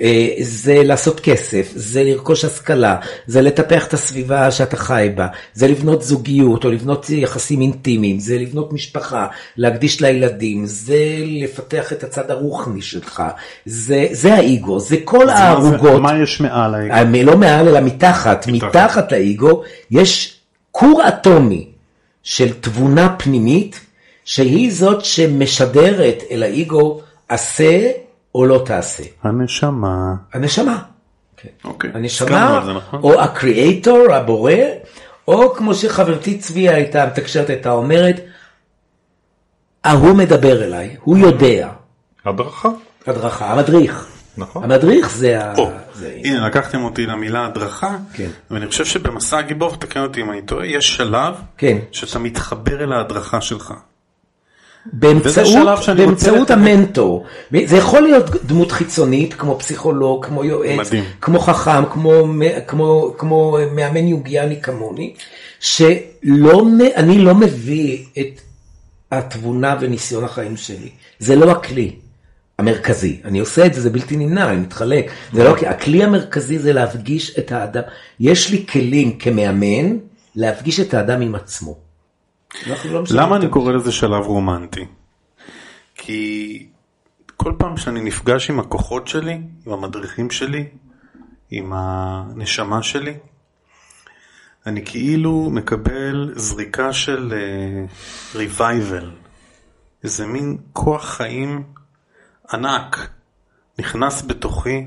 [0.00, 5.68] אה, זה לעשות כסף, זה לרכוש השכלה, זה לטפח את הסביבה שאתה חי בה, זה
[5.68, 12.30] לבנות זוגיות או לבנות יחסים אינטימיים, זה לבנות משפחה, להקדיש לילדים, זה לפתח את הצד
[12.30, 13.22] הרוחני שלך,
[13.66, 16.00] זה, זה האגו, זה כל זה- הערוגות.
[16.02, 16.92] מה יש מעל האגו?
[17.18, 18.68] אה, לא מעל אלא מתחת, מתחת.
[18.76, 20.36] מתחת לאגו יש
[20.70, 21.66] כור אטומי
[22.22, 23.80] של תבונה פנימית
[24.24, 27.90] שהיא זאת שמשדרת אל האגו עשה
[28.34, 29.02] או לא תעשה.
[29.22, 30.14] הנשמה.
[30.32, 30.82] הנשמה.
[31.64, 31.90] אוקיי.
[31.94, 33.00] הנשמה נכון?
[33.02, 34.52] או הקריאייטור הבורא
[35.28, 38.20] או כמו שחברתי צביה הייתה מתקשרת הייתה אומרת
[39.84, 41.68] ההוא מדבר אליי הוא יודע
[42.24, 42.68] הדרכה,
[43.06, 44.64] הדרכה המדריך נכון.
[44.64, 45.54] המדריך זה ה...
[45.94, 48.28] זה- הנה לקחתם אותי למילה הדרכה, כן.
[48.50, 51.78] ואני חושב שבמסע הגיבור, תקן אותי אם אני טועה, יש שלב כן.
[51.92, 53.74] שאתה מתחבר אל ההדרכה שלך.
[54.86, 57.24] באמצעות, שאני באמצעות המנטור.
[57.64, 61.04] זה יכול להיות דמות חיצונית, כמו פסיכולוג, כמו יועץ, מדהים.
[61.20, 62.24] כמו חכם, כמו,
[62.66, 65.14] כמו, כמו מאמן יוגיאני כמוני,
[65.60, 68.40] שלא, מ- אני לא מביא את
[69.12, 70.90] התבונה וניסיון החיים שלי.
[71.18, 71.92] זה לא הכלי
[72.58, 73.20] המרכזי.
[73.24, 75.10] אני עושה את זה, זה בלתי נמנע, אני מתחלק.
[75.32, 77.82] זה לא, הכלי המרכזי זה להפגיש את האדם.
[78.20, 79.96] יש לי כלים כמאמן
[80.36, 81.89] להפגיש את האדם עם עצמו.
[82.66, 84.86] לא למה אני קורא לזה שלב רומנטי?
[85.94, 86.66] כי
[87.36, 90.68] כל פעם שאני נפגש עם הכוחות שלי, עם המדריכים שלי,
[91.50, 93.14] עם הנשמה שלי,
[94.66, 99.04] אני כאילו מקבל זריקה של uh, revival,
[100.04, 101.62] איזה מין כוח חיים
[102.52, 103.10] ענק
[103.78, 104.86] נכנס בתוכי,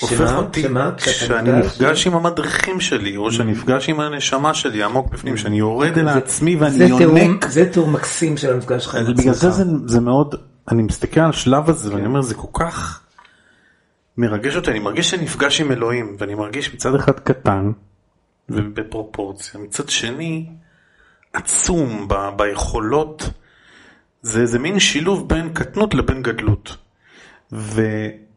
[0.00, 0.36] הופך שמה?
[0.36, 2.06] אותי, כשאני נפגש?
[2.06, 6.56] עם המדריכים שלי, או שאני נפגש עם הנשמה שלי עמוק בפנים, שאני יורד אל עצמי
[6.56, 7.48] זה ואני יונק.
[7.48, 9.64] זה תיאור מקסים של המפגש שלך עם בגלל זה עצמך.
[9.86, 10.34] זה, מאוד,
[10.70, 13.02] אני מסתכל על השלב הזה ואני אומר זה כל כך
[14.18, 17.70] מרגש אותי, אני מרגיש שאני נפגש עם אלוהים ואני מרגיש מצד אחד קטן
[18.48, 20.46] ובפרופורציה, מצד שני
[21.32, 23.30] עצום ביכולות,
[24.22, 26.76] זה, זה מין שילוב בין קטנות לבין גדלות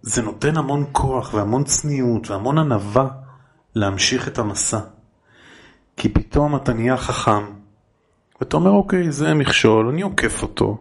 [0.04, 3.08] וזה נותן המון כוח והמון צניעות והמון ענווה
[3.76, 4.80] להמשיך את המסע.
[5.98, 7.44] כי פתאום אתה נהיה חכם
[8.42, 10.78] ואתה אומר אוקיי זה מכשול אני עוקף אותו.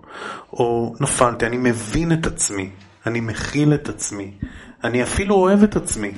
[0.52, 2.70] או נפלתי אני מבין את עצמי
[3.06, 4.34] אני מכיל את עצמי
[4.84, 6.12] אני אפילו אוהב את עצמי.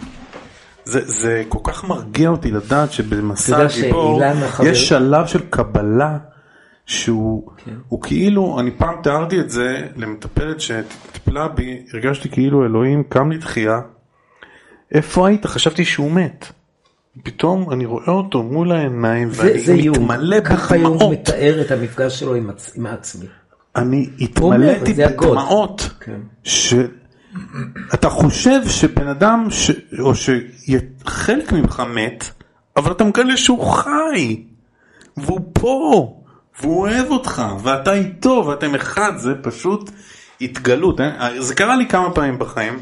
[0.85, 4.23] זה, זה כל כך מרגיע אותי לדעת שבמסע הגיבור
[4.63, 6.19] יש שלב של קבלה
[6.91, 7.75] שהוא כן.
[7.89, 13.81] הוא כאילו אני פעם תיארתי את זה למטפלת שטיפלה בי הרגשתי כאילו אלוהים קם לתחייה
[14.93, 16.47] איפה היית חשבתי שהוא מת
[17.23, 22.21] פתאום אני רואה אותו מול העיניים זה, ואני מתמלא ככה יום בדמעות מתאר את המפגש
[22.21, 22.73] שלו עם, עצ...
[22.77, 23.27] עם עצמי.
[23.77, 24.95] אני התמלאתי.
[24.95, 26.21] בדמעות כן.
[26.43, 29.71] שאתה חושב שבן אדם ש...
[29.99, 32.25] או שחלק ממך מת
[32.77, 34.43] אבל אתה מגלה שהוא חי
[35.17, 36.20] והוא פה
[36.61, 39.91] והוא אוהב אותך ואתה איתו ואתם אחד זה פשוט
[40.41, 41.43] התגלות אה?
[41.43, 42.79] זה קרה לי כמה פעמים בחיים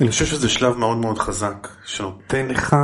[0.00, 2.76] אני חושב שזה שלב מאוד מאוד חזק שנותן לך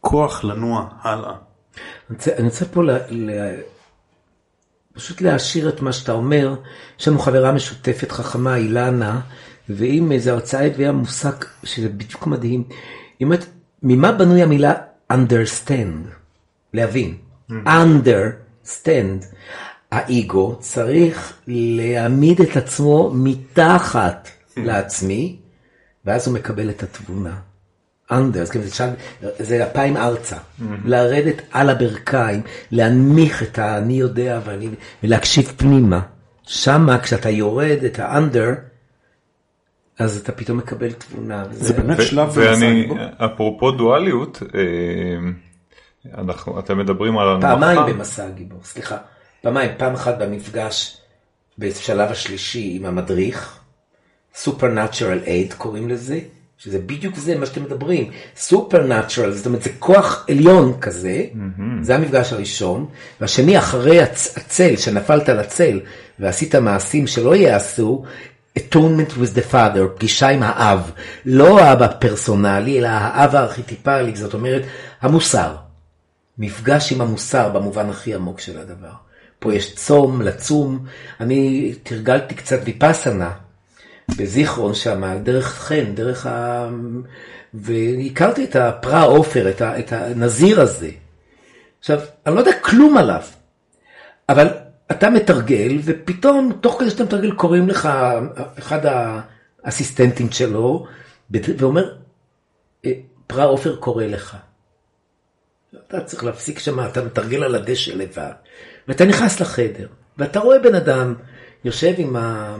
[0.00, 1.30] כוח לנוע הלאה.
[1.30, 3.30] אני רוצה, אני רוצה פה ל, ל,
[4.92, 6.54] פשוט להעשיר את מה שאתה אומר.
[7.00, 9.20] יש לנו חברה משותפת חכמה, אילנה,
[9.68, 11.32] ואם איזו הרצאה הביאה מושג
[11.64, 12.64] שזה בדיוק מדהים.
[13.18, 13.46] היא אומרת,
[13.82, 14.72] ממה בנוי המילה
[15.12, 16.08] understand?
[16.74, 17.16] להבין.
[17.50, 19.24] Understand.
[19.90, 25.36] האגו צריך להעמיד את עצמו מתחת לעצמי,
[26.04, 27.36] ואז הוא מקבל את התבונה.
[28.10, 28.88] under, אז זה, שם,
[29.38, 30.36] זה אפיים ארצה,
[30.84, 34.68] לרדת על הברכיים, להנמיך את האני יודע ואני,
[35.02, 36.00] ולהקשיב פנימה.
[36.42, 38.54] שמה כשאתה יורד את האנדר,
[39.98, 41.44] אז אתה פתאום מקבל תבונה.
[41.50, 42.88] זה באמת ו- שלב ואני.
[43.16, 44.60] אפרופו דואליות, אה,
[46.18, 47.48] אנחנו, אתם מדברים על הנמכה.
[47.48, 48.96] פעמיים במסע הגיבור, סליחה,
[49.42, 50.96] פעמיים, פעם אחת במפגש
[51.58, 53.58] בשלב השלישי עם המדריך,
[54.44, 56.18] Supernatural Aid קוראים לזה,
[56.58, 58.10] שזה בדיוק זה מה שאתם מדברים,
[58.48, 61.24] Supernatural, זאת אומרת זה כוח עליון כזה,
[61.82, 62.86] זה המפגש הראשון,
[63.20, 64.06] והשני אחרי הצ-
[64.36, 65.80] הצל, שנפלת על הצל
[66.18, 68.04] ועשית מעשים שלא ייעשו,
[68.58, 70.90] atonement with the father, פגישה עם האב,
[71.24, 74.62] לא האב הפרסונלי, אלא האב הארכיטיפלי, זאת אומרת
[75.00, 75.54] המוסר.
[76.38, 78.92] מפגש עם המוסר במובן הכי עמוק של הדבר.
[79.38, 80.84] פה יש צום, לצום,
[81.20, 83.30] אני תרגלתי קצת ויפאסנה
[84.16, 86.68] בזיכרון שם, דרך חן, דרך ה...
[87.54, 89.78] והכרתי את הפרה עופר, את, ה...
[89.78, 90.90] את הנזיר הזה.
[91.80, 93.22] עכשיו, אני לא יודע כלום עליו,
[94.28, 94.48] אבל
[94.90, 97.88] אתה מתרגל, ופתאום, תוך כדי שאתה מתרגל, קוראים לך
[98.58, 98.80] אחד
[99.64, 100.86] האסיסטנטים שלו,
[101.30, 101.94] ואומר,
[102.84, 102.92] "אה,
[103.26, 104.36] פרע עופר קורא לך.
[105.88, 108.32] אתה צריך להפסיק שם, אתה מתרגל על הדשא לבד.
[108.88, 109.86] ואתה נכנס לחדר,
[110.18, 111.14] ואתה רואה בן אדם
[111.64, 112.56] יושב עם ה...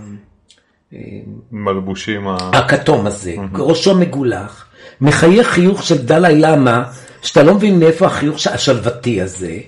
[1.53, 2.29] מלבושים.
[2.29, 4.66] הכתום הזה, ראשו מגולח,
[5.01, 6.85] מחייך חיוך של דלאי למה,
[7.23, 9.59] שאתה לא מבין מאיפה החיוך השלוותי הזה,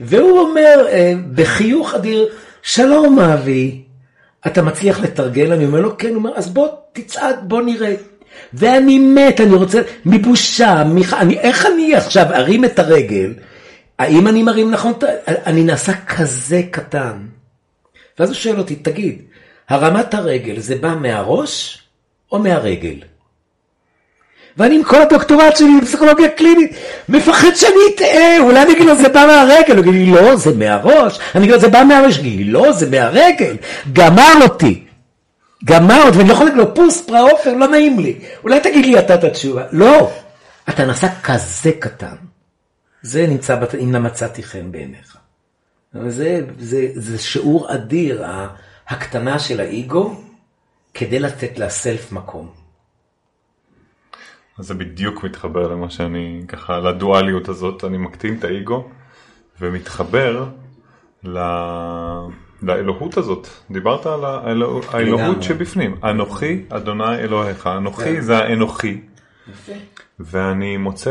[0.00, 2.28] והוא אומר אה, בחיוך אדיר,
[2.62, 3.82] שלום אבי,
[4.46, 5.52] אתה מצליח לתרגל?
[5.52, 7.94] אני אומר לו, כן, הוא אומר, אז בוא תצעד, בוא נראה.
[8.54, 11.14] ואני מת, אני רוצה, מבושה, מח...
[11.14, 13.32] אני, איך אני עכשיו ארים את הרגל?
[13.98, 14.92] האם אני מרים נכון?
[15.26, 17.16] אני נעשה כזה קטן.
[18.18, 19.22] ואז הוא שואל אותי, תגיד,
[19.68, 21.82] הרמת הרגל זה בא מהראש
[22.32, 22.96] או מהרגל?
[24.56, 26.70] ואני עם כל הדוקטורט שלי בפסיכולוגיה קלינית,
[27.08, 30.54] מפחד שאני אטעה, אולי אני אגיד לו זה בא מהרגל, הוא יגיד לי לא, זה
[30.54, 33.56] מהראש, אני אגיד לו זה בא מהראש, יגיד לי לא, זה מהרגל,
[33.92, 34.85] גמר אותי,
[35.66, 38.86] גמר אותי, ואני לא יכול להגיד לו פוס, פרע עופר, לא נעים לי, אולי תגיד
[38.86, 40.10] לי אתה את התשובה, לא,
[40.68, 42.16] אתה נעשה כזה קטן,
[43.02, 43.74] זה נמצא, בת...
[43.74, 45.16] אם מצאתי חן בעיניך.
[46.08, 48.24] זה, זה, זה שיעור אדיר,
[48.86, 50.20] ההקטנה של האגו,
[50.94, 52.50] כדי לתת לסלף מקום.
[54.58, 58.88] אז זה בדיוק מתחבר למה שאני, ככה, לדואליות הזאת, אני מקטין את האגו
[59.60, 60.48] ומתחבר
[61.24, 61.38] ל...
[62.62, 63.48] לאלוהות הזאת.
[63.70, 64.80] דיברת על האלוה...
[64.92, 65.94] האלוהות שבפנים.
[66.04, 67.66] אנוכי, אדוני אלוהיך.
[67.66, 68.20] אנוכי כן.
[68.20, 69.00] זה האנוכי.
[70.20, 71.10] ואני מוצא,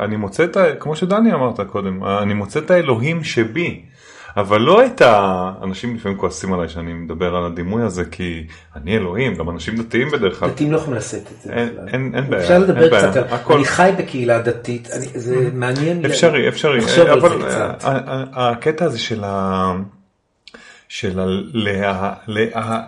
[0.00, 0.56] אני מוצא את.
[0.80, 3.82] כמו שדני אמרת קודם, אני מוצא את האלוהים שבי.
[4.36, 5.52] אבל לא את ה...
[5.62, 10.08] אנשים לפעמים כועסים עליי שאני מדבר על הדימוי הזה כי אני אלוהים, גם אנשים דתיים
[10.10, 10.48] בדרך כלל.
[10.48, 11.52] דתיים לא יכולים לשאת את זה.
[11.52, 11.88] אין- בכלל.
[11.88, 12.98] אין- אין בעיה, אפשר לדבר.
[12.98, 13.24] קצת על...
[13.30, 16.02] הכל- אני חי בקהילה דתית, אני- זה מעניין.
[16.02, 17.78] לי- אפשרי, אפשרי, לחשוב על אבל זה קצת.
[18.32, 19.72] הקטע הזה של ה...
[20.92, 21.20] של.
[21.52, 22.12] לה...
[22.26, 22.80] לה...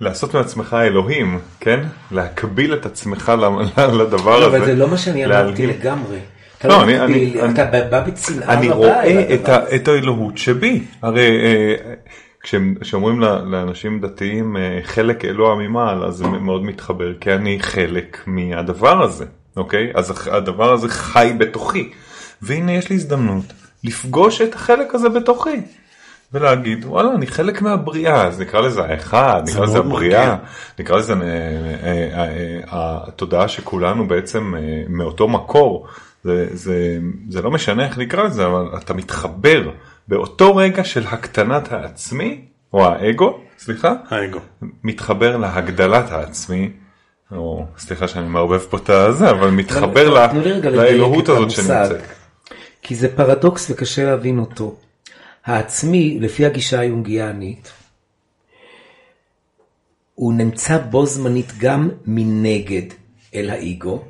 [0.00, 1.80] לעשות מעצמך אלוהים, כן?
[2.12, 3.32] להקביל את עצמך
[3.78, 4.56] לדבר לא, הזה.
[4.56, 5.66] אבל זה לא מה שאני אמרתי.
[5.66, 6.18] לגמרי.
[6.64, 9.76] לא, לא אני- אני- אני- אתה בא בצנעה אני רבה רואה אל את, ה.
[9.76, 10.82] את האלוהות שבי.
[11.02, 11.74] הרי אה,
[12.80, 19.02] כשאומרים לאנשים דתיים אה, חלק אלוה ממעל, אז זה מאוד מתחבר, כי אני חלק מהדבר
[19.02, 19.24] הזה,
[19.56, 19.90] אוקיי?
[19.94, 21.90] אז הדבר הזה חי בתוכי.
[22.42, 23.44] והנה יש לי הזדמנות
[23.84, 25.60] לפגוש את החלק הזה בתוכי.
[26.34, 30.36] ולהגיד וואלה אני חלק מהבריאה אז נקרא לזה האחד זה נקרא לזה הבריאה.
[30.78, 34.54] נקרא לזה אה, אה, אה, התודעה שכולנו בעצם
[34.88, 35.86] מאותו מקור
[36.24, 39.70] זה, זה, זה לא משנה איך נקרא לזה אבל אתה מתחבר
[40.08, 44.40] באותו רגע של הקטנת העצמי או האגו סליחה האגו.
[44.84, 46.70] מתחבר להגדלת העצמי.
[47.32, 50.30] או סליחה שאני מערבב פה את הזה אבל מתחבר
[50.62, 51.50] לאלוהות את הזאת.
[51.50, 52.02] שנמצאת.
[52.82, 54.76] כי זה פרדוקס וקשה להבין אותו.
[55.44, 57.72] העצמי, לפי הגישה היונגיאנית,
[60.14, 62.82] הוא נמצא בו זמנית גם מנגד
[63.34, 64.04] אל האיגו,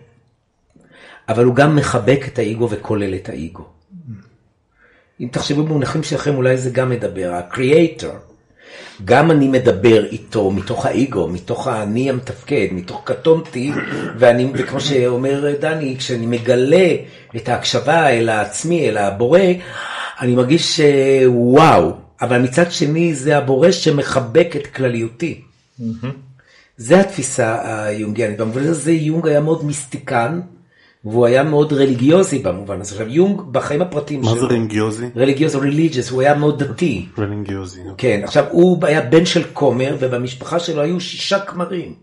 [1.29, 3.65] אבל הוא גם מחבק את האיגו וכולל את האיגו.
[5.21, 8.35] אם תחשבו במונחים שלכם, אולי זה גם מדבר, ה-creator.
[9.05, 13.73] גם אני מדבר איתו מתוך האיגו, מתוך האני המתפקד, מתוך קטונתי,
[14.19, 16.89] ואני, וכמו שאומר דני, כשאני מגלה
[17.37, 19.41] את ההקשבה אל העצמי, אל הבורא,
[20.21, 25.41] אני מרגיש אה, וואו, אבל מצד שני זה הבורא שמחבק את כלליותי.
[26.77, 28.39] זה התפיסה היונגיאנית.
[28.39, 30.41] במובן הזה יונג היה מאוד מיסטיקן,
[31.05, 32.95] והוא היה מאוד רליגיוזי במובן הזה.
[32.95, 35.07] עכשיו יונג בחיים הפרטיים מה זה רינגיוזי?
[35.17, 37.07] רליגיוזי, רליגיוס, הוא היה מאוד דתי.
[37.19, 37.81] רינגיוזי.
[37.99, 41.95] כן, עכשיו הוא היה בן של כומר ובמשפחה שלו היו שישה כמרים.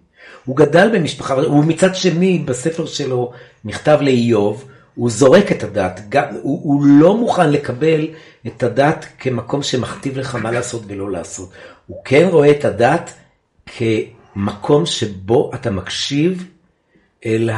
[0.45, 3.32] הוא גדל במשפחה, הוא מצד שני בספר שלו
[3.65, 4.65] מכתב לאיוב,
[5.01, 8.07] הוא זורק את הדת, גם, הוא, הוא לא מוכן לקבל
[8.47, 11.49] את הדת כמקום שמכתיב לך מה לעשות ולא לעשות.
[11.87, 13.13] הוא כן רואה את הדת
[13.65, 16.47] כמקום שבו אתה מקשיב
[17.25, 17.49] אל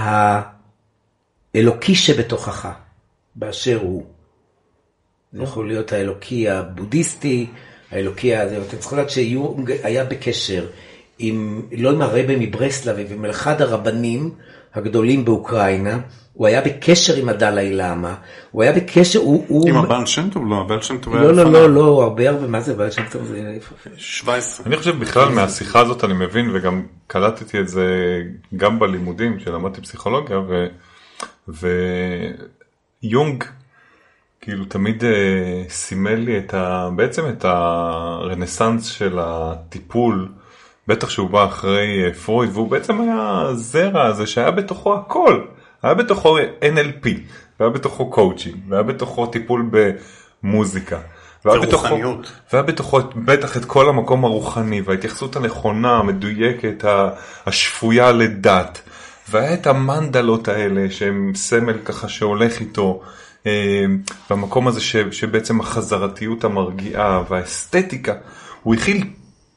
[1.56, 2.70] האלוקי שבתוכך,
[3.36, 4.06] באשר הוא.
[5.34, 7.48] זה יכול להיות האלוקי הבודהיסטי,
[7.92, 10.68] האלוקי הזה, אתם צריכים לדעת שיונג היה בקשר
[11.20, 14.32] עם, לא עם הרבי מברסלב, עם אחד הרבנים
[14.74, 16.00] הגדולים באוקראינה,
[16.34, 18.16] הוא היה בקשר עם הדלאי למה,
[18.52, 19.46] הוא היה בקשר, הוא...
[19.48, 19.70] הוא...
[19.70, 20.50] עם הבעל שם טוב?
[20.50, 21.52] לא, הבעל שם טוב היה לא, לא.
[21.52, 23.24] לא, לא, הרבה הרבה, מה זה בעל שם טוב?
[23.24, 23.58] זה...
[23.98, 24.66] 17.
[24.66, 27.88] אני חושב בכלל מהשיחה הזאת אני מבין וגם קלטתי את זה
[28.56, 30.68] גם בלימודים שלמדתי פסיכולוגיה ו...
[33.04, 33.44] ויונג
[34.42, 36.90] כאילו תמיד אה, סימל לי את ה...
[36.96, 40.28] בעצם את הרנסאנס של הטיפול
[40.88, 45.46] בטח שהוא בא אחרי אה, פרויד והוא בעצם היה הזרע הזה שהיה בתוכו הכל
[45.84, 47.08] היה בתוכו NLP
[47.60, 49.70] והיה בתוכו קואוצ'ינג והיה בתוכו טיפול
[50.44, 51.00] במוזיקה
[51.46, 51.96] והיה בתוכו.
[52.54, 56.86] והיה בתוכו בטח את כל המקום הרוחני וההתייחסות הנכונה, המדויקת,
[57.46, 58.82] השפויה לדת.
[59.30, 63.02] והיה את המנדלות האלה שהם סמל ככה שהולך איתו.
[64.30, 68.14] והמקום הזה ש, שבעצם החזרתיות המרגיעה והאסתטיקה,
[68.64, 69.04] הוא הכיל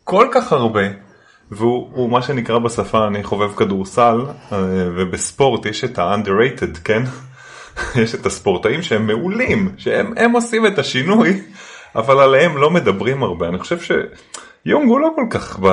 [0.04, 1.05] כל כך הרבה.
[1.50, 4.20] והוא הוא מה שנקרא בשפה, אני חובב כדורסל,
[4.52, 4.58] אה,
[4.96, 7.02] ובספורט יש את ה-underrated, כן?
[8.02, 11.42] יש את הספורטאים שהם מעולים, שהם הם עושים את השינוי,
[11.96, 13.48] אבל עליהם לא מדברים הרבה.
[13.48, 15.66] אני חושב שיונג הוא לא כל כך, ב...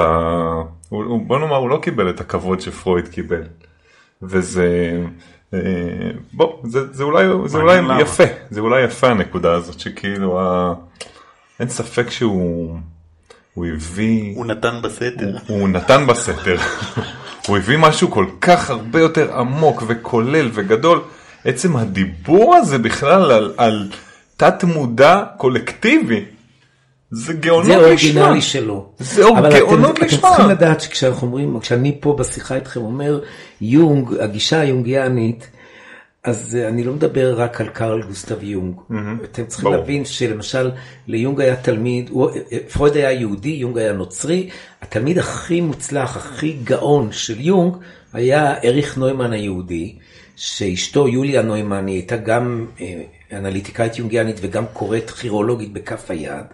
[0.90, 3.44] הוא, בוא נאמר, הוא לא קיבל את הכבוד שפרויד קיבל.
[4.22, 5.02] וזה,
[5.54, 5.60] אה,
[6.34, 8.02] בוא, זה, זה אולי, זה אולי למה.
[8.02, 10.74] יפה, זה אולי יפה הנקודה הזאת, שכאילו, ה...
[11.60, 12.78] אין ספק שהוא,
[13.54, 14.36] הוא הביא...
[14.36, 15.38] הוא נתן בסתר.
[15.48, 16.58] הוא נתן בסתר,
[17.48, 21.02] הוא הביא משהו כל כך הרבה יותר עמוק וכולל וגדול.
[21.46, 23.90] עצם הדיבור הזה בכלל על, על
[24.38, 26.26] תת מודע קולקטיבי,
[27.12, 27.86] זה גאונות זה לשמה.
[28.22, 28.90] אוריגינלי שלו.
[29.00, 30.22] זה אבל אתם- גאונות אתם לשמה.
[30.22, 33.20] צריכים לדעת שכשאנחנו אומרים, כשאני פה בשיחה איתכם אומר
[33.62, 35.48] יונג, הגישה היונגיאנית,
[36.24, 38.76] אז אה, אני לא מדבר רק על קרל גוסטב יונג.
[39.24, 39.72] אתם צריכים.
[39.72, 40.72] להבין שלמשל
[41.08, 44.50] ליונג היה תלמיד, אה, פרויד היה יהודי, יונג היה נוצרי,
[44.82, 47.74] התלמיד הכי מוצלח, הכי גאון של יונג
[48.14, 49.96] היה אריך נוימן היהודי,
[50.36, 56.46] שאשתו יוליה נוימן היא הייתה גם אה, אנליטיקאית יונגיאנית וגם קוראת כירולוגית בכף היד,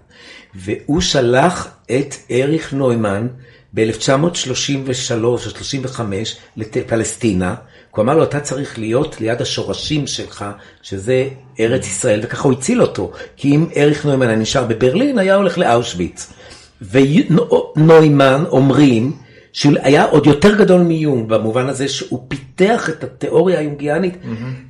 [0.55, 3.27] והוא שלח את אריך נוימן
[3.73, 7.55] ב-1933 או 35 לפלסטינה,
[7.91, 10.45] הוא אמר לו אתה צריך להיות ליד השורשים שלך,
[10.81, 11.27] שזה
[11.59, 15.57] ארץ ישראל, וככה הוא הציל אותו, כי אם אריך נוימן היה נשאר בברלין, היה הולך
[15.57, 16.33] לאושוויץ.
[16.81, 19.11] ונוימן אומרים
[19.53, 24.17] שהוא היה עוד יותר גדול מיונג במובן הזה שהוא פיתח את התיאוריה היונגיאנית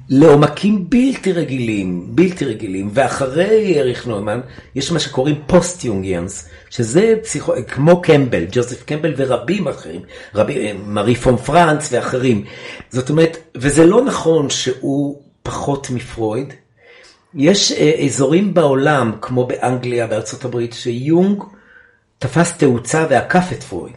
[0.10, 4.40] לעומקים בלתי רגילים, בלתי רגילים, ואחרי אריך נוימן
[4.76, 7.54] יש מה שקוראים פוסט יונגיאנס, שזה פסיכו...
[7.68, 10.02] כמו קמבל, ג'וזף קמבל ורבים אחרים,
[10.36, 10.74] רבי...
[10.86, 12.44] מארי פון פרנץ ואחרים.
[12.90, 16.54] זאת אומרת, וזה לא נכון שהוא פחות מפרויד,
[17.36, 21.44] יש אה, אזורים בעולם, כמו באנגליה, בארצות הברית, שיונג
[22.20, 23.94] תפס תאוצה ועקף את פרויד.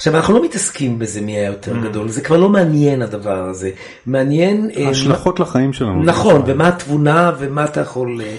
[0.00, 3.70] עכשיו, אנחנו לא מתעסקים בזה מי היה יותר גדול, זה כבר לא מעניין הדבר הזה.
[4.06, 4.70] מעניין...
[4.76, 6.02] אה, השלכות לחיים שלנו.
[6.02, 8.36] נכון, ומה התבונה ומה אתה יכול אה,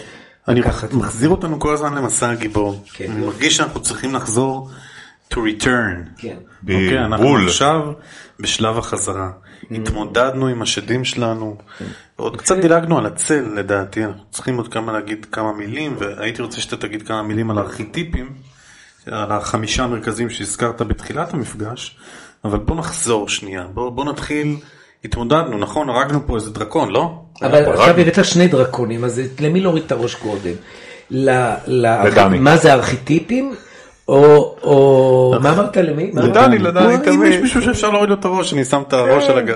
[0.48, 0.94] אני לקחת.
[0.94, 2.84] מחזיר אותנו כל הזמן למסע הגיבור.
[2.94, 3.12] כן.
[3.12, 4.70] אני מרגיש שאנחנו צריכים לחזור
[5.34, 6.10] to return.
[6.18, 6.36] כן.
[6.62, 7.48] אוקיי, אנחנו בול.
[7.48, 7.82] עכשיו
[8.40, 9.30] בשלב החזרה.
[9.72, 11.58] התמודדנו עם השדים שלנו,
[12.16, 16.62] עוד קצת דילגנו על הצל לדעתי, אנחנו צריכים עוד כמה להגיד כמה מילים, והייתי רוצה
[16.62, 18.30] שאתה תגיד כמה מילים על ארכיטיפים,
[19.06, 21.98] על החמישה המרכזיים שהזכרת בתחילת המפגש,
[22.46, 24.58] אבל בוא נחזור שנייה, בוא, בוא נתחיל,
[25.06, 25.90] התמודדנו, נכון?
[25.90, 27.14] הרגנו פה איזה דרקון, לא?
[27.42, 27.66] אבל.
[27.66, 30.54] עכשיו הבאת שני דרקונים, אז למי להוריד את הראש קודם?
[31.12, 32.40] ל-.
[32.40, 33.56] מה זה ארכיטיפים?
[34.08, 36.12] או, או, מה אמרת למי?
[36.14, 37.34] לדני, לדני בוא, אם תמיד.
[37.34, 39.56] יש מישהו שאפשר להוריד לו את הראש, אני שם את הראש על הגר...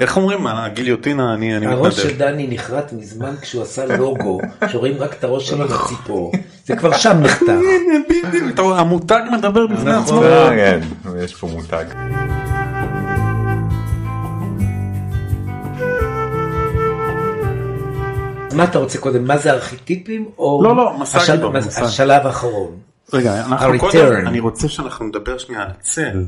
[0.00, 0.46] איך אומרים?
[0.46, 2.18] על הגיליוטינה, אני אני הראש של מתנדב.
[2.18, 6.32] דני נחרט מזמן כשהוא עשה לוגו, שרואים רק את הראש שלו בציפור.
[6.64, 7.48] זה כבר שם נחתך.
[7.48, 10.02] הנה, בדיוק, המותג מדבר בפני נכון.
[10.02, 10.22] עצמו.
[10.24, 10.80] אה, כן,
[11.24, 11.84] יש פה מותג.
[18.54, 19.24] מה אתה רוצה קודם?
[19.24, 20.28] מה זה ארכיטיפים?
[20.38, 21.84] או לא, לא, השל- מסע.
[21.84, 22.76] השלב האחרון.
[23.12, 23.78] רגע, אנחנו.
[23.78, 26.24] קודם, אני רוצה שאנחנו נדבר שנייה על הצל.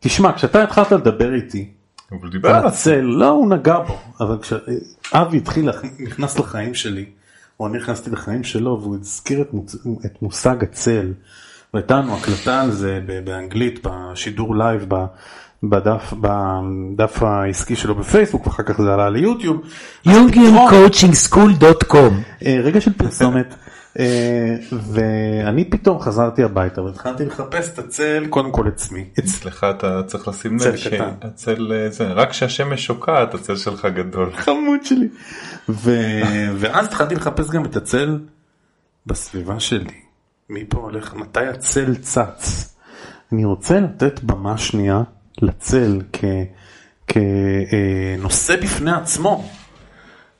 [0.00, 1.68] תשמע, כשאתה התחלת לדבר איתי,
[2.12, 7.04] אבל דיבר על הצל, לא, הוא נגע בו, אבל כשאבי התחיל, לח- נכנס לחיים שלי,
[7.62, 9.76] או אני נכנסתי לחיים שלו, והוא הזכיר את, מוצ...
[10.06, 11.12] את מושג הצל,
[11.74, 15.04] והייתה לנו הקלטה על זה באנגלית, בשידור לייב, ב...
[15.62, 19.60] בדף, בדף העסקי שלו בפייסבוק, ואחר כך זה עלה ליוטיוב.
[20.08, 22.12] jungiancoachingschool.com
[22.46, 23.54] אה, רגע של פרסומת.
[23.98, 28.68] אה, ואני פתאום חזרתי הביתה והתחלתי לחפש את הצל קודם כל.
[28.68, 29.04] אצלי.
[29.18, 30.76] אצלך אתה צריך לשים לב.
[30.76, 34.32] שהצל אה, זה רק כשהשמש שוקעת הצל שלך גדול.
[34.44, 35.08] חמוד שלי.
[36.58, 38.18] ואז התחלתי לחפש גם את הצל
[39.06, 39.94] בסביבה שלי.
[40.50, 42.74] מפה הולך, מתי הצל צץ?
[43.32, 45.02] אני רוצה לתת במה שנייה
[45.42, 46.00] לצל
[47.06, 49.50] כנושא בפני עצמו.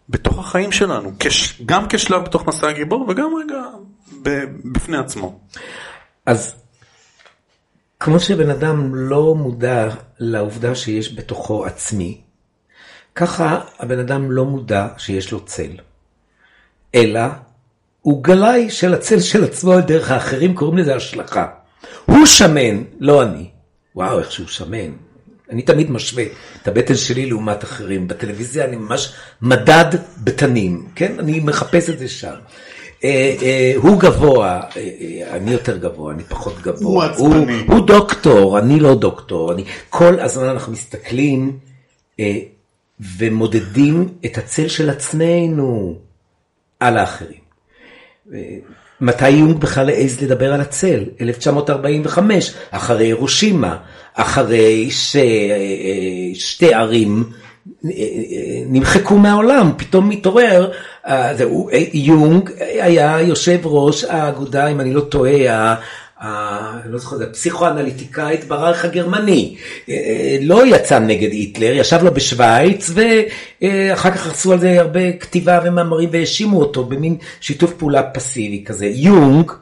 [0.09, 3.63] בתוך החיים שלנו, כש, גם כשלב בתוך מסע הגיבור וגם רגע
[4.23, 5.41] ב- בפני עצמו.
[6.27, 6.55] אז
[8.01, 9.89] כמו שבן אדם לא מודע
[10.19, 12.21] לעובדה שיש בתוכו עצמי,
[13.15, 15.77] ככה הבן אדם לא מודע שיש לו צל.
[16.95, 17.21] אלא
[18.01, 21.47] הוא גלאי של הצל של עצמו על דרך האחרים, קוראים לזה השלכה.
[22.07, 23.51] הוא שמן, לא אני.
[23.95, 24.93] וואו, איך שהוא שמן.
[25.51, 26.25] אני תמיד משווה
[26.63, 28.09] את הבטן שלי לעומת אחרים.
[28.09, 29.13] בטלוויזיה אני ממש
[29.43, 29.85] מדד
[30.25, 31.19] בתנים, כן?
[31.19, 32.35] אני מחפש את זה שם.
[33.05, 36.93] אה, אה, הוא גבוה, אה, אני יותר גבוה, אני פחות גבוה.
[36.93, 37.65] הוא עצבני.
[37.69, 39.53] הוא, דוקטור, אני לא דוקטור.
[39.53, 41.59] אני, כל הזמן אנחנו מסתכלים
[43.19, 45.99] ומודדים את הצל של עצמנו
[46.81, 47.43] על האחרים.
[49.03, 51.05] אה, מתי יונג בכלל העז לדבר על הצל?
[51.21, 53.77] 1945, אחרי הירושימה,
[54.15, 54.91] אחרי
[56.35, 57.25] ששתי ערים
[57.85, 60.71] אה, אה, נמחקו מהעולם, פתאום מתעורר,
[61.07, 61.31] אה,
[61.73, 62.51] אה, יונג
[62.81, 65.75] היה יושב ראש האגודה, אם אני לא טועה,
[66.23, 69.57] אני לא זוכר, זה הפסיכואנליטיקאית ברייך הגרמני,
[69.89, 75.13] אה, אה, לא יצא נגד היטלר, ישב לו בשוויץ ואחר כך עשו על זה הרבה
[75.13, 78.87] כתיבה ומאמרים והאשימו אותו במין שיתוף פעולה פסיבי כזה.
[78.87, 79.53] יונג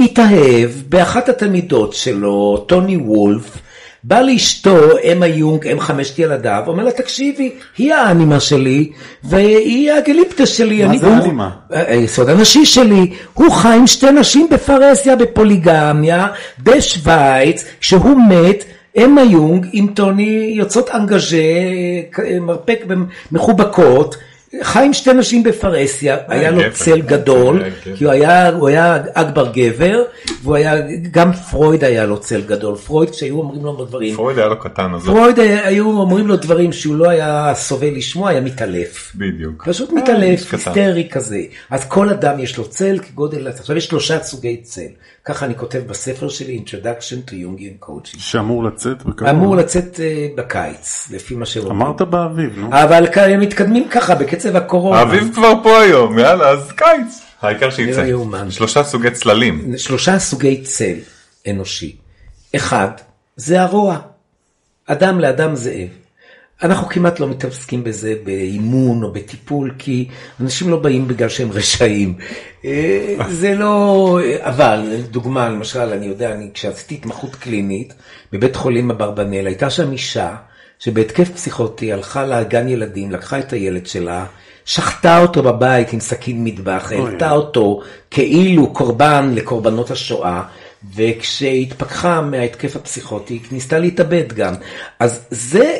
[0.00, 3.58] התאהב באחת התלמידות שלו, טוני וולף,
[4.04, 4.76] בא לאשתו,
[5.12, 8.90] אמה יונג, אם חמשת ילדיו, אומר לה, תקשיבי, היא האנימה שלי,
[9.24, 10.84] והיא הגליפטה שלי.
[10.84, 11.50] מה אני- זה הוא- אנימה?
[11.70, 16.26] היסוד הנשי שלי, הוא חי עם שתי נשים בפרהסיה, בפוליגמיה,
[16.62, 18.64] בשוויץ, כשהוא מת,
[19.04, 21.36] אמה יונג עם טוני יוצאות אנגז'ה,
[22.40, 22.84] מרפק
[23.32, 24.16] מחובקות,
[24.62, 26.62] חי עם שתי נשים בפרהסיה, היה לו.
[26.72, 27.96] צל גדול, גבר.
[27.96, 30.02] כי הוא היה, הוא היה אכבר גבר,
[30.42, 30.74] והוא היה,
[31.10, 34.94] גם פרויד היה לו צל גדול, פרויד כשהיו אומרים לו דברים, פרויד היה לו קטן
[34.94, 39.12] אז פרויד היו אומרים לו דברים שהוא לא היה סובל לשמוע, היה מתעלף.
[39.14, 39.64] בדיוק.
[39.66, 40.52] פשוט אה, מתעלף.
[40.54, 41.40] היסטרי כזה.
[41.70, 44.90] אז כל אדם יש לו צל כגודל, עכשיו יש שלושה סוגי צל.
[45.24, 48.18] ככה אני כותב בספר שלי, Introduction to Jungian Coaching.
[48.18, 48.96] שאמור לצאת.
[49.30, 51.82] אמור לצאת אה, בקיץ, לפי מה שאומרים.
[51.82, 52.68] אמרת באביב, נו.
[52.72, 55.00] אבל הם מתקדמים ככה בקצב הקורונה.
[55.00, 57.20] האביב כבר פה היום, יאללה, אז קיץ.
[57.42, 58.04] העיקר שיצא.
[58.50, 59.72] שלושה סוגי צללים.
[59.76, 60.94] שלושה סוגי צל
[61.50, 61.96] אנושי.
[62.56, 62.90] אחד,
[63.36, 63.98] זה הרוע.
[64.86, 65.88] אדם לאדם זאב.
[66.62, 70.08] אנחנו כמעט לא מתעסקים בזה באימון או בטיפול, כי
[70.40, 72.14] אנשים לא באים בגלל שהם רשעים.
[72.64, 74.18] אה, זה לא...
[74.40, 77.94] אבל, דוגמה, למשל, אני יודע, אני, כשעשיתי התמחות קלינית
[78.32, 80.36] בבית חולים אברבנאל, הייתה שם אישה
[80.78, 84.26] שבהתקף פסיכוטי הלכה לגן ילדים, לקחה את הילד שלה,
[84.64, 90.42] שחטה אותו בבית עם סכין מטבח, העלתה אותו כאילו קורבן לקורבנות השואה,
[90.94, 94.54] וכשהתפכחה מההתקף הפסיכוטי, היא ניסתה להתאבד גם.
[94.98, 95.76] אז זה...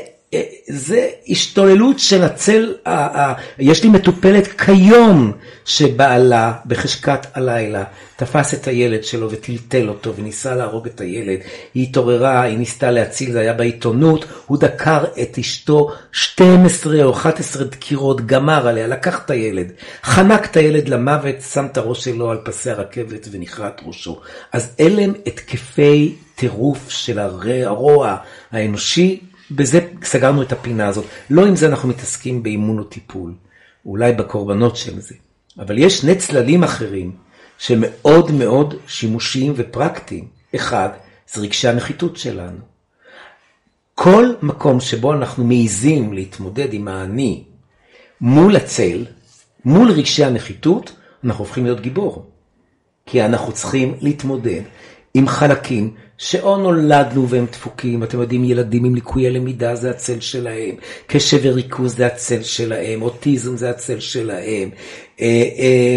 [0.69, 5.33] זה השתוללות של הצל, ה- ה- יש לי מטופלת כיום
[5.65, 7.85] שבעלה בחשכת הלילה
[8.17, 11.39] תפס את הילד שלו וטלטל אותו וניסה להרוג את הילד.
[11.75, 17.65] היא התעוררה, היא ניסתה להציל, זה היה בעיתונות, הוא דקר את אשתו 12 או 11
[17.65, 19.73] דקירות, גמר עליה, לקח את הילד,
[20.05, 24.21] חנק את הילד למוות, שם את הראש שלו על פסי הרכבת ונכרת ראשו.
[24.53, 28.17] אז אלה הם התקפי טירוף של הר- הרוע
[28.53, 29.21] האנושי.
[29.51, 31.05] בזה סגרנו את הפינה הזאת.
[31.31, 33.35] לא עם זה אנחנו מתעסקים באימון או טיפול,
[33.87, 35.15] אולי בקורבנות של זה.
[35.59, 37.13] אבל יש שני צללים אחרים
[37.59, 40.29] שמאוד מאוד שימושיים ופרקטיים.
[40.55, 40.89] אחד,
[41.33, 42.59] זה רגשי הנחיתות שלנו.
[43.95, 47.45] כל מקום שבו אנחנו מעיזים להתמודד עם האני
[48.21, 49.05] מול הצל,
[49.65, 50.93] מול רגשי הנחיתות,
[51.25, 52.31] אנחנו הופכים להיות גיבור.
[53.07, 54.61] כי אנחנו צריכים להתמודד
[55.15, 60.75] עם חלקים שאו נולדנו והם דפוקים, אתם יודעים, ילדים עם ליקויי למידה זה הצל שלהם,
[61.07, 64.71] קשב וריכוז זה הצל שלהם, אוטיזם זה הצל שלהם,
[65.21, 65.27] אה,
[65.59, 65.97] אה,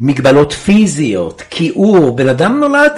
[0.00, 2.92] מגבלות פיזיות, כיעור, בן אדם נולד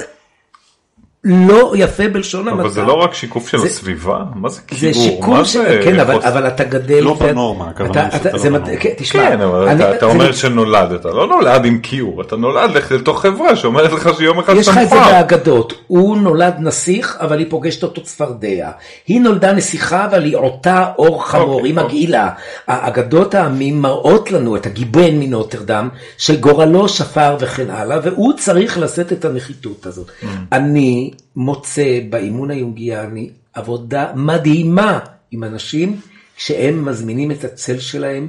[1.24, 2.62] לא יפה בלשון המעטה.
[2.62, 4.18] אבל זה לא רק שיקוף של זה- הסביבה?
[4.34, 4.94] מה זה זה כיעור?
[4.94, 5.58] שיקום מה של...
[5.62, 7.00] זה כן, אבל, חוסר- אבל אתה גדל...
[7.00, 8.76] לא בנורמה, הכוונה אתה- שאתה אתה- לא זה בנורמה.
[8.76, 9.22] כן, תשמע.
[9.30, 13.22] כן, אבל אני- אתה- אתה זה- אומר שנולדת, לא נולד עם כיעור, אתה נולד לתוך
[13.22, 14.94] חברה שאומרת לך שיום אחד יש לך את זה.
[14.94, 18.70] באגדות, הוא נולד נסיך אבל היא פוגשת אותו צפרדע,
[19.06, 21.84] היא נולדה נסיכה אבל היא עוטה אור חמור, אוקיי, היא אוקיי.
[21.86, 22.28] מגעילה.
[22.68, 29.24] האגדות העמים מראות לנו את הגיבן מנוטרדם שגורלו שפר וכן הלאה והוא צריך לשאת את
[29.24, 30.06] הנחיתות הזאת.
[30.22, 30.26] Mm.
[30.52, 34.98] אני מוצא באימון היונגיאני עבודה מדהימה
[35.30, 36.00] עם אנשים
[36.36, 38.28] שהם מזמינים את הצל שלהם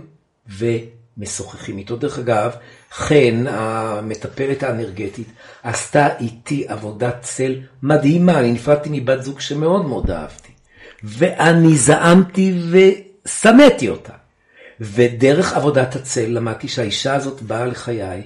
[0.58, 1.96] ומשוחחים איתו.
[1.96, 2.52] דרך אגב,
[2.92, 5.28] חן, המטפלת האנרגטית,
[5.64, 8.40] עשתה איתי עבודת צל מדהימה.
[8.40, 10.52] אני נפרדתי מבת זוג שמאוד מאוד אהבתי.
[11.04, 14.14] ואני זעמתי ושנאתי אותה.
[14.80, 18.22] ודרך עבודת הצל למדתי שהאישה הזאת באה לחיי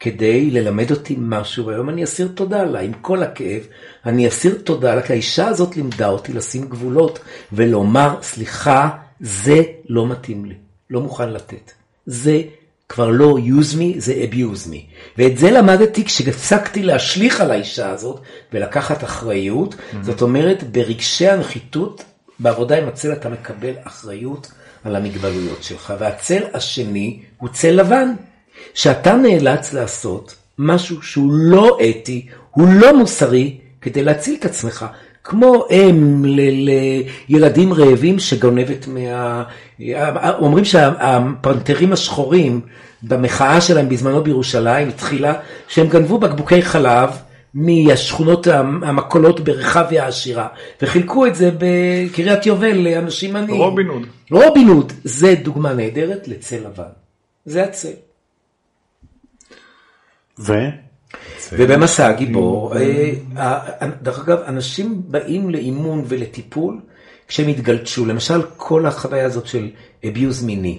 [0.00, 3.62] כדי ללמד אותי משהו, והיום אני אסיר תודה לה, עם כל הכאב,
[4.06, 7.18] אני אסיר תודה לה, כי האישה הזאת לימדה אותי לשים גבולות
[7.52, 8.88] ולומר, סליחה,
[9.20, 10.54] זה לא מתאים לי,
[10.90, 11.72] לא מוכן לתת.
[12.06, 12.42] זה
[12.88, 14.78] כבר לא use me, זה abuse me.
[15.18, 18.20] ואת זה למדתי כשהפסקתי להשליך על האישה הזאת
[18.52, 19.74] ולקחת אחריות.
[19.74, 19.96] Mm-hmm.
[20.02, 22.04] זאת אומרת, ברגשי הנחיתות,
[22.38, 24.52] בעבודה עם הצל אתה מקבל אחריות
[24.84, 25.94] על המגבלויות שלך.
[25.98, 28.14] והצל השני הוא צל לבן.
[28.74, 34.86] שאתה נאלץ לעשות משהו שהוא לא אתי, הוא לא מוסרי, כדי להציל את עצמך.
[35.24, 36.24] כמו אם
[37.28, 39.42] לילדים רעבים שגונבת מה...
[40.38, 42.60] אומרים שהפנתרים השחורים
[43.02, 45.34] במחאה שלהם בזמנו בירושלים התחילה
[45.68, 47.10] שהם גנבו בקבוקי חלב
[47.54, 48.46] מהשכונות
[48.82, 50.48] המקולות ברחביה העשירה
[50.82, 53.60] וחילקו את זה בקריית יובל לאנשים עניים.
[53.60, 54.06] רובין הוד.
[54.30, 56.84] רובין הוד זה דוגמה נהדרת לצל לבן.
[57.44, 57.88] זה הצל.
[60.40, 60.52] ו?
[61.52, 66.80] ובמסע הגיבור, אה, דרך אגב, אנשים באים לאימון ולטיפול
[67.28, 69.70] כשהם התגלשו, למשל כל החוויה הזאת של
[70.04, 70.78] abuse מיני.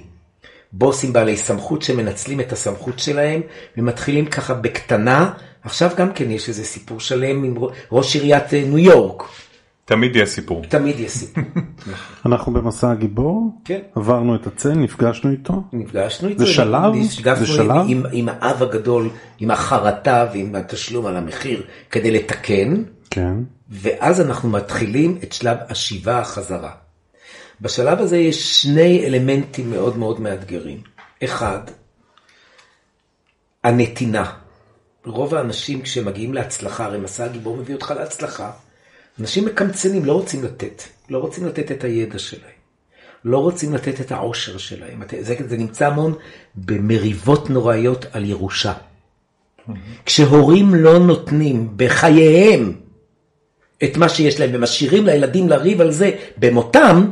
[0.73, 3.41] בוסים בעלי סמכות שמנצלים את הסמכות שלהם
[3.77, 5.33] ומתחילים ככה בקטנה.
[5.63, 7.55] עכשיו גם כן יש איזה סיפור שלם עם
[7.91, 9.23] ראש עיריית אה, ניו יורק.
[9.91, 10.61] תמיד יהיה סיפור.
[10.69, 11.43] תמיד יהיה סיפור.
[12.25, 13.79] אנחנו במסע הגיבור, כן.
[13.95, 15.63] עברנו את הצל, נפגשנו איתו.
[15.73, 16.39] נפגשנו איתו.
[16.39, 16.93] זה שלב?
[17.35, 17.71] זה שלב?
[17.71, 23.33] עם, עם, עם האב הגדול, עם החרטה ועם התשלום על המחיר כדי לתקן, כן.
[23.69, 26.71] ואז אנחנו מתחילים את שלב השיבה החזרה.
[27.61, 30.81] בשלב הזה יש שני אלמנטים מאוד מאוד מאתגרים.
[31.23, 31.59] אחד,
[33.63, 34.31] הנתינה.
[35.05, 38.51] רוב האנשים כשמגיעים להצלחה, הרי מסע הגיבור מביא אותך להצלחה,
[39.19, 40.83] אנשים מקמצנים, לא רוצים לתת.
[41.09, 42.61] לא רוצים לתת את הידע שלהם.
[43.25, 45.01] לא רוצים לתת את העושר שלהם.
[45.19, 46.13] זה, זה נמצא המון
[46.55, 48.73] במריבות נוראיות על ירושה.
[50.05, 52.73] כשהורים לא נותנים בחייהם
[53.83, 57.09] את מה שיש להם ומשאירים לילדים לריב על זה במותם,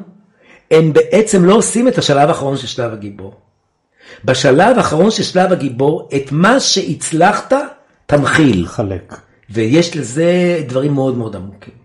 [0.71, 3.33] הם בעצם לא עושים את השלב האחרון של שלב הגיבור.
[4.25, 7.53] בשלב האחרון של שלב הגיבור, את מה שהצלחת,
[8.05, 8.67] תנחיל.
[8.67, 9.15] חלק.
[9.49, 11.78] ויש לזה דברים מאוד מאוד עמוקים.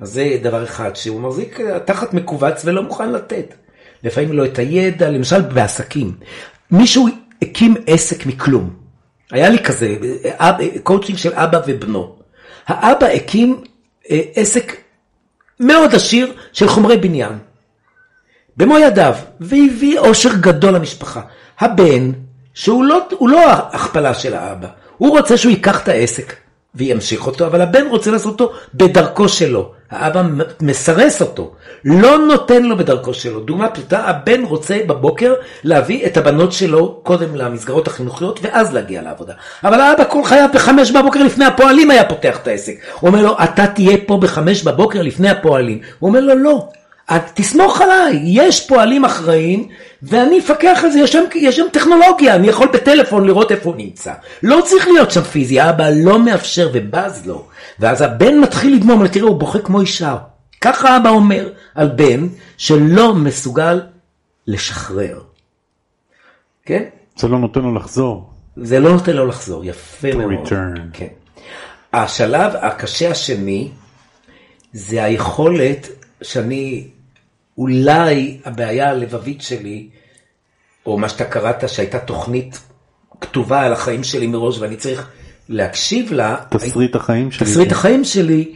[0.00, 3.54] אז זה דבר אחד, שהוא מחזיק תחת מכווץ ולא מוכן לתת.
[4.04, 6.16] לפעמים לא את הידע, למשל בעסקים.
[6.70, 7.08] מישהו
[7.42, 8.70] הקים עסק מכלום.
[9.30, 12.16] היה לי כזה, אב, קואוצ'ינג של אבא ובנו.
[12.66, 13.62] האבא הקים
[14.10, 14.76] אה, עסק
[15.60, 17.38] מאוד עשיר של חומרי בניין.
[18.56, 21.20] במו ידיו, והביא עושר גדול למשפחה.
[21.60, 22.12] הבן,
[22.54, 26.34] שהוא לא, לא ההכפלה של האבא, הוא רוצה שהוא ייקח את העסק
[26.74, 29.72] וימשיך אותו, אבל הבן רוצה לעשות אותו בדרכו שלו.
[29.90, 30.22] האבא
[30.60, 31.52] מסרס אותו,
[31.84, 33.40] לא נותן לו בדרכו שלו.
[33.40, 39.32] דוגמה פשוטה, הבן רוצה בבוקר להביא את הבנות שלו קודם למסגרות החינוכיות ואז להגיע לעבודה.
[39.64, 42.74] אבל האבא כל חייו בחמש בבוקר לפני הפועלים היה פותח את העסק.
[43.00, 45.80] הוא אומר לו, אתה תהיה פה בחמש בבוקר לפני הפועלים.
[45.98, 46.68] הוא אומר לו, לא.
[47.34, 49.68] תסמוך עליי, יש פועלים אחראים
[50.02, 53.76] ואני אפקח על זה, יש שם, יש שם טכנולוגיה, אני יכול בטלפון לראות איפה הוא
[53.76, 54.12] נמצא.
[54.42, 57.46] לא צריך להיות שם פיזי, האבא לא מאפשר ובז לו.
[57.78, 60.16] ואז הבן מתחיל לדמום, תראה, הוא בוכה כמו אישה.
[60.60, 62.26] ככה אבא אומר על בן
[62.56, 63.80] שלא מסוגל
[64.46, 65.20] לשחרר.
[66.64, 66.82] כן?
[67.16, 68.30] זה לא נותן לו לחזור.
[68.56, 70.46] זה לא נותן לו לחזור, יפה To מאוד.
[70.46, 70.80] return.
[70.92, 71.06] כן.
[71.92, 73.68] השלב הקשה השני,
[74.72, 75.88] זה היכולת
[76.22, 76.88] שאני,
[77.60, 79.88] אולי הבעיה הלבבית שלי,
[80.86, 82.60] או מה שאתה קראת שהייתה תוכנית
[83.20, 85.08] כתובה על החיים שלי מראש ואני צריך
[85.48, 86.36] להקשיב לה.
[86.50, 87.46] תסריט החיים שלי.
[87.46, 88.54] תסריט החיים שלי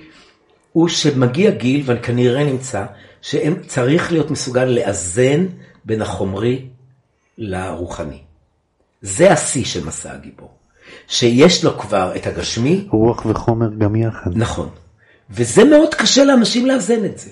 [0.73, 2.85] הוא שמגיע גיל, ואני כנראה נמצא,
[3.23, 5.47] שצריך להיות מסוגל לאזן
[5.85, 6.67] בין החומרי
[7.39, 8.19] לרוחני.
[9.03, 10.51] זה השיא של מסע הגיבור.
[11.09, 14.31] שיש לו כבר את הגשמי, רוח וחומר גם יחד.
[14.35, 14.69] נכון.
[15.31, 17.31] וזה מאוד קשה לאנשים לאזן את זה.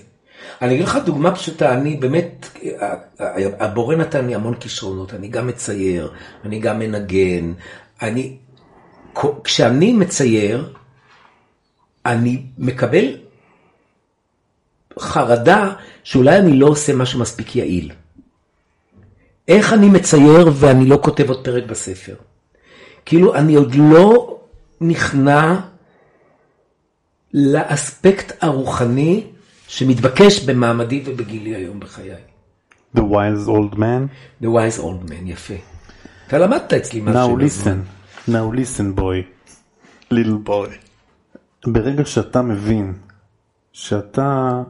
[0.63, 2.49] אני אגיד לך דוגמה פשוטה, אני באמת,
[3.59, 6.11] הבורא נתן לי המון כישרונות, אני גם מצייר,
[6.45, 7.53] אני גם מנגן,
[8.01, 8.37] אני,
[9.43, 10.73] כשאני מצייר,
[12.05, 13.17] אני מקבל
[14.99, 17.91] חרדה שאולי אני לא עושה משהו מספיק יעיל.
[19.47, 22.15] איך אני מצייר ואני לא כותב עוד פרק בספר?
[23.05, 24.37] כאילו, אני עוד לא
[24.81, 25.59] נכנע
[27.33, 29.32] לאספקט הרוחני
[29.67, 32.15] שמתבקש במעמדי ובגילי היום בחיי.
[32.95, 34.07] The wise old man.
[34.43, 35.53] The wise old man, יפה.
[36.27, 37.37] אתה למדת אצלי Now משהו.
[37.37, 37.77] listen.
[38.29, 39.23] Now listen boy.
[40.13, 40.69] little boy.
[41.67, 42.93] ברגע שאתה מבין
[43.73, 44.61] שאתה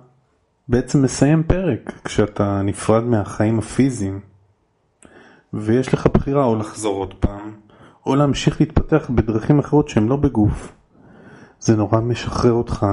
[0.67, 4.19] בעצם מסיים פרק כשאתה נפרד מהחיים הפיזיים
[5.53, 7.51] ויש לך בחירה או לחזור עוד פעם
[8.05, 10.71] או להמשיך להתפתח בדרכים אחרות שהן לא בגוף.
[11.59, 12.85] זה נורא משחרר אותך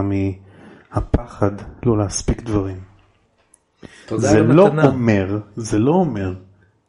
[0.94, 1.50] מהפחד
[1.86, 2.76] לא להספיק דברים.
[4.16, 4.84] זה לא המתנה.
[4.86, 6.32] אומר, זה לא אומר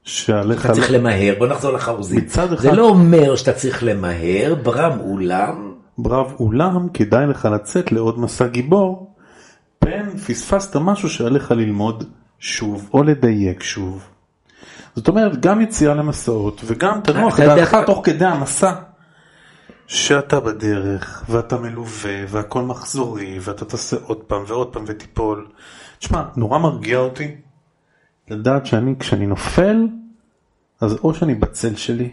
[0.03, 0.65] שעליך...
[0.65, 2.17] אתה צריך למהר, בוא נחזור לחרוזים.
[2.19, 7.91] מצד אחד- זה לא אומר שאתה צריך למהר, ברם אולם, ברב אולם כדאי לך לצאת
[7.91, 9.13] לעוד מסע גיבור,
[9.79, 12.03] פן פספסת משהו שעליך ללמוד
[12.39, 14.03] שוב או לדייק שוב.
[14.95, 18.71] זאת אומרת, גם יציאה למסעות וגם תנוח דעתך תוך כדי המסע.
[19.91, 25.47] שאתה בדרך, ואתה מלווה, והכל מחזורי, ואתה תעשה עוד פעם ועוד פעם ותיפול.
[25.99, 27.35] תשמע, נורא מרגיע אותי
[28.27, 29.87] לדעת שאני, כשאני נופל,
[30.81, 32.09] אז או שאני בצל שלי,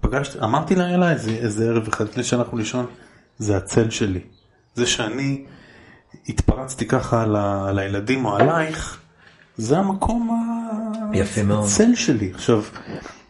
[0.00, 2.86] פגשתי, אמרתי לאלה איזה, איזה ערב אחד לפני שאנחנו לישון,
[3.38, 4.20] זה הצל שלי.
[4.74, 5.44] זה שאני
[6.28, 9.00] התפרצתי ככה על, ה, על הילדים או עלייך,
[9.56, 11.16] זה המקום ה...
[11.16, 11.64] יפה מאוד.
[11.64, 12.30] הצל שלי.
[12.34, 12.62] עכשיו,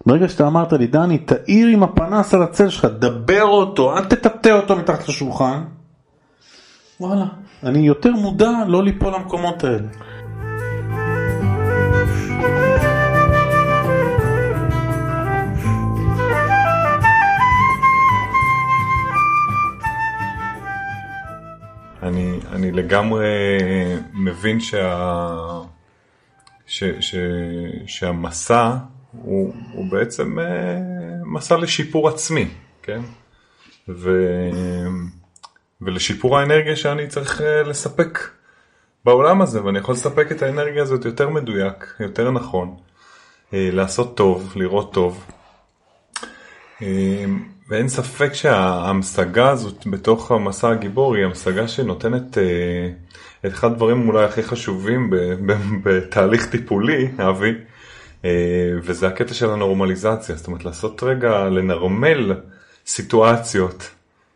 [0.06, 4.48] ברגע שאתה אמרת לי, דני, תאיר עם הפנס על הצל שלך, דבר אותו, אל תטאטא
[4.48, 5.64] אותו מתחת לשולחן.
[7.00, 7.26] וואלה,
[7.62, 9.88] אני יותר מודע לא ליפול למקומות האלה.
[22.02, 23.26] אני, אני לגמרי
[24.12, 24.98] מבין שה,
[26.66, 27.14] ש, ש,
[27.86, 28.74] שהמסע
[29.22, 30.78] הוא, הוא בעצם אה,
[31.24, 32.48] מסע לשיפור עצמי,
[32.82, 33.00] כן?
[33.88, 34.10] ו,
[35.80, 38.18] ולשיפור האנרגיה שאני צריך אה, לספק
[39.04, 42.76] בעולם הזה, ואני יכול לספק את האנרגיה הזאת יותר מדויק, יותר נכון,
[43.54, 45.24] אה, לעשות טוב, לראות טוב.
[46.82, 47.24] אה,
[47.68, 52.90] ואין ספק שההמשגה הזאת בתוך המסע הגיבור היא המשגה שנותנת אה,
[53.46, 55.10] את אחד הדברים אולי הכי חשובים
[55.82, 57.52] בתהליך טיפולי, אבי,
[58.82, 62.34] וזה הקטע של הנורמליזציה, זאת אומרת לעשות רגע, לנרמל
[62.86, 63.90] סיטואציות.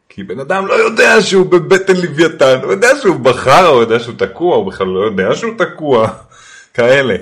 [0.08, 4.14] כי בן אדם לא יודע שהוא בבטן לוויתן, הוא יודע שהוא בחר, הוא יודע שהוא
[4.18, 6.08] תקוע, הוא בכלל לא יודע שהוא תקוע,
[6.74, 7.16] כאלה.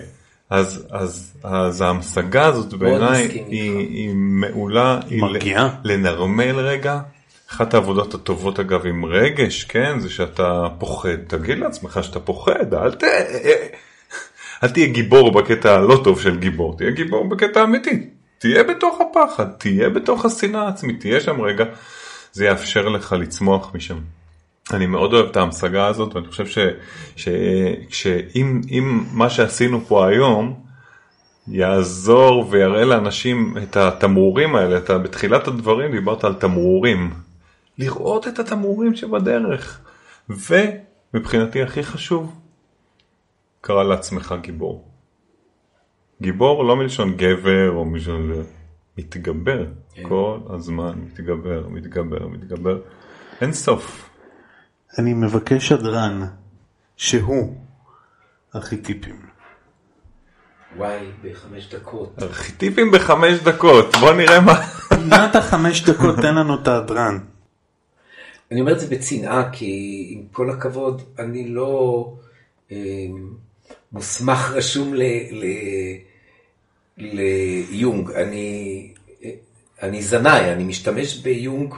[0.51, 3.35] אז, אז, אז ההמשגה הזאת בעיניי איתך.
[3.35, 5.69] היא, היא מעולה, היא מרגיעה.
[5.85, 6.99] לנרמל רגע.
[7.51, 12.93] אחת העבודות הטובות אגב עם רגש, כן, זה שאתה פוחד, תגיד לעצמך שאתה פוחד, אל
[12.93, 13.05] ת...
[14.65, 18.07] אל תהיה גיבור בקטע הלא טוב של גיבור, תהיה גיבור בקטע אמיתי.
[18.39, 21.65] תהיה בתוך הפחד, תהיה בתוך השנאה העצמית, תהיה שם רגע,
[22.33, 23.99] זה יאפשר לך לצמוח משם.
[24.73, 26.59] אני מאוד אוהב את ההמשגה הזאת, ואני חושב ש-
[27.17, 27.29] ש-
[27.89, 30.55] שאם אם מה שעשינו פה היום
[31.49, 37.11] יעזור ויראה לאנשים את התמרורים האלה, אתה בתחילת הדברים דיברת על תמרורים.
[37.79, 39.81] לראות את התמרורים שבדרך.
[40.29, 42.33] ומבחינתי הכי חשוב,
[43.67, 44.85] קרא לעצמך גיבור.
[46.23, 48.43] גיבור לא מלשון גבר או מלשון זה,
[48.99, 49.67] מתגבר.
[50.03, 52.81] כל הזמן מתגבר, מתגבר, מתגבר.
[53.41, 54.11] אין סוף.
[54.99, 56.21] אני מבקש שדרן
[56.97, 57.57] שהוא
[58.55, 59.21] ארכיטיפים.
[60.77, 62.23] וואי, בחמש דקות.
[62.23, 64.55] ארכיטיפים בחמש דקות, בוא נראה מה...
[64.89, 67.19] פינת החמש דקות תן לנו את הדרן.
[68.51, 72.13] אני אומר את זה בצנעה, כי עם כל הכבוד, אני לא
[72.73, 72.77] אה,
[73.97, 75.45] מוסמך רשום ל, ל,
[76.99, 78.11] ליונג.
[78.11, 78.89] אני,
[79.83, 81.75] אני זנאי, אני משתמש ביונג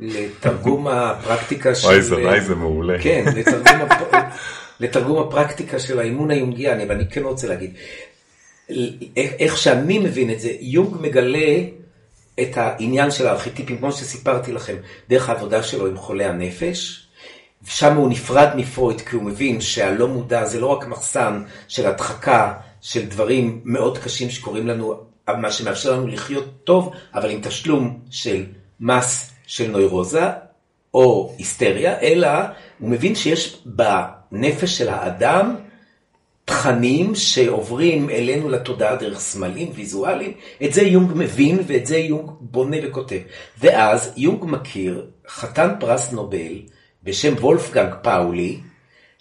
[0.00, 1.86] לתרגום הפרקטיקה של...
[1.86, 3.02] וואי, זנאי זה מעולה.
[3.02, 4.14] כן, לתרגום, הפ...
[4.80, 7.74] לתרגום הפרקטיקה של האימון היונגיאני, אבל אני כן רוצה להגיד,
[9.16, 11.56] איך שאני מבין את זה, יונג מגלה
[12.40, 14.76] את העניין של הארכיטיפים, כמו שסיפרתי לכם,
[15.08, 17.06] דרך העבודה שלו עם חולי הנפש,
[17.66, 22.54] שם הוא נפרד מפרויד, כי הוא מבין שהלא מודע זה לא רק מחסן של הדחקה
[22.80, 24.94] של דברים מאוד קשים שקורים לנו,
[25.28, 28.44] מה שמאפשר לנו לחיות טוב, אבל עם תשלום של
[28.80, 30.22] מס של נוירוזה,
[30.94, 32.28] או היסטריה, אלא
[32.78, 35.56] הוא מבין שיש בנפש של האדם
[36.44, 40.32] תכנים שעוברים אלינו לתודעה דרך סמלים ויזואליים,
[40.64, 43.18] את זה יונג מבין ואת זה יונג בונה וכותב.
[43.60, 46.58] ואז יונג מכיר חתן פרס נובל
[47.04, 48.60] בשם וולפגנג פאולי,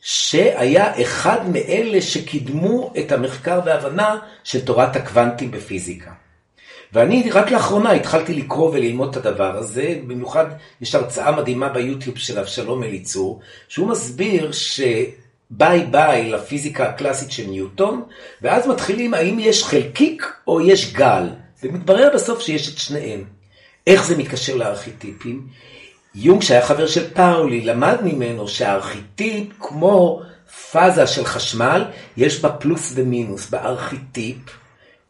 [0.01, 6.11] שהיה אחד מאלה שקידמו את המחקר וההבנה של תורת הקוונטים בפיזיקה.
[6.93, 10.45] ואני רק לאחרונה התחלתי לקרוא וללמוד את הדבר הזה, במיוחד
[10.81, 18.03] יש הרצאה מדהימה ביוטיוב של אבשלום אליצור, שהוא מסביר שביי ביי לפיזיקה הקלאסית של ניוטון,
[18.41, 21.29] ואז מתחילים האם יש חלקיק או יש גל,
[21.63, 23.23] ומתברר בסוף שיש את שניהם.
[23.87, 25.47] איך זה מתקשר לארכיטיפים?
[26.15, 30.21] יונג שהיה חבר של פאולי למד ממנו שהארכיטיפ כמו
[30.71, 31.85] פאזה של חשמל,
[32.17, 33.49] יש בה פלוס ומינוס.
[33.49, 34.37] בארכיטיפ,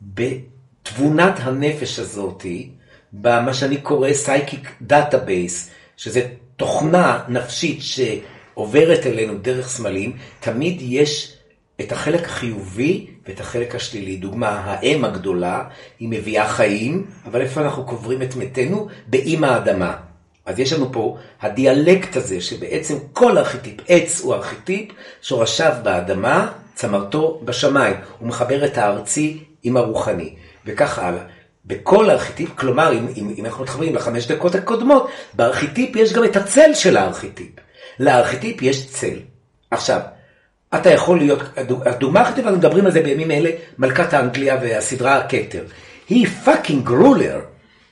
[0.02, 2.70] בתבונת הנפש הזאתי,
[3.14, 11.38] במה שאני קורא Psychic Database, שזה תוכנה נפשית שעוברת אלינו דרך סמלים, תמיד יש
[11.82, 14.16] את החלק החיובי ואת החלק השלילי.
[14.16, 15.64] דוגמה, האם הגדולה,
[16.00, 18.88] היא מביאה חיים, אבל איפה אנחנו קוברים את מתינו?
[19.08, 20.11] באם האדמה.
[20.46, 27.42] אז יש לנו פה הדיאלקט הזה, שבעצם כל ארכיטיפ, עץ הוא ארכיטיפ, שורשיו באדמה, צמרתו
[27.46, 27.96] בשמיים.
[28.20, 30.36] הוא מחבר את הארצי עם הרוחני,
[30.66, 31.24] וכך הלאה.
[31.66, 36.36] בכל ארכיטיפ, כלומר, אם, אם, אם אנחנו מתחברים לחמש דקות הקודמות, בארכיטיפ יש גם את
[36.36, 37.52] הצל של הארכיטיפ.
[38.00, 39.20] לארכיטיפ יש צל.
[39.72, 40.00] עכשיו,
[40.76, 41.40] אתה יכול להיות,
[41.86, 45.64] הדוגמה הכי טובה, מדברים על זה בימים אלה, מלכת האנגליה והסדרה הכתר.
[46.10, 47.40] היא fucking ruler,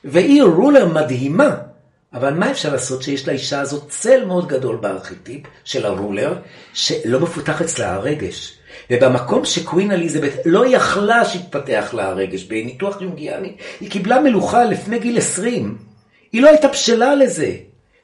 [0.04, 1.56] והיא רולר מדהימה.
[2.12, 6.38] אבל מה אפשר לעשות שיש לאישה הזאת צל מאוד גדול בארכיטיפ של הרולר,
[6.72, 8.56] שלא מפותח אצלה הרגש.
[8.90, 15.18] ובמקום שקווין אליזבת לא יכלה שיתפתח לה הרגש בניתוח יונגיאני, היא קיבלה מלוכה לפני גיל
[15.18, 15.78] 20.
[16.32, 17.54] היא לא הייתה בשלה לזה.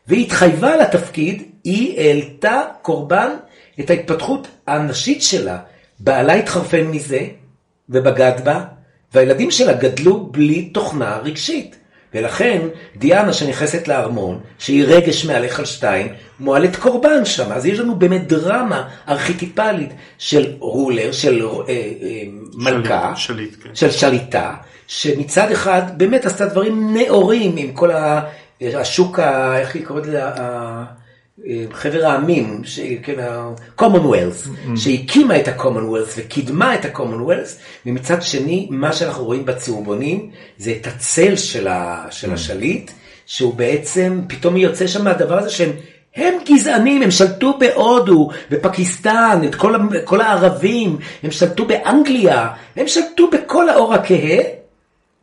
[0.06, 3.30] והיא התחייבה לתפקיד, היא העלתה קורבן
[3.80, 5.58] את ההתפתחות הנשית שלה.
[5.98, 7.20] בעלה התחרפן מזה
[7.88, 8.64] ובגד בה,
[9.14, 11.76] והילדים שלה גדלו בלי תוכנה רגשית.
[12.16, 12.60] ולכן
[12.96, 16.08] דיאנה שנכנסת לארמון, שהיא רגש מהלך על שתיים,
[16.40, 17.52] מועלת קורבן שם.
[17.52, 22.22] אז יש לנו באמת דרמה ארכיטיפלית של רולר, של אה, אה,
[22.54, 23.74] מלכה, שליט, כן.
[23.74, 24.54] של שליטה,
[24.86, 27.90] שמצד אחד באמת עשתה דברים נאורים עם כל
[28.60, 30.22] השוק, ה, איך היא קוראת לזה?
[31.72, 32.80] חבר העמים, ש...
[33.02, 34.76] כן, ה-commonwealth, mm-hmm.
[34.76, 37.52] שהקימה את ה-commonwealth וקידמה את ה-commonwealth,
[37.86, 42.06] ומצד שני, מה שאנחנו רואים בצהובונים, זה את הצל של, ה...
[42.10, 42.34] של mm-hmm.
[42.34, 42.90] השליט,
[43.26, 45.70] שהוא בעצם, פתאום יוצא שם מהדבר הזה שהם
[46.16, 49.74] הם גזענים, הם שלטו בהודו, בפקיסטן, את כל,
[50.04, 54.38] כל הערבים, הם שלטו באנגליה, הם שלטו בכל האור הכהה,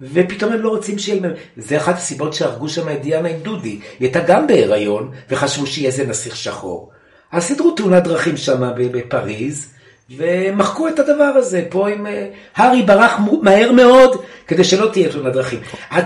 [0.02, 3.70] ופתאום הם לא רוצים שיהיה להם, זה אחת הסיבות שהרגו שם את דיאנה עם דודי,
[3.70, 6.92] היא הייתה גם בהיריון, וחשבו שיהיה איזה נסיך שחור.
[7.32, 9.74] אז סידרו תאונת דרכים שם בפריז,
[10.18, 15.34] ומחקו את הדבר הזה, פה עם אה, הארי ברח מהר מאוד, כדי שלא תהיה תאונת
[15.34, 15.60] דרכים.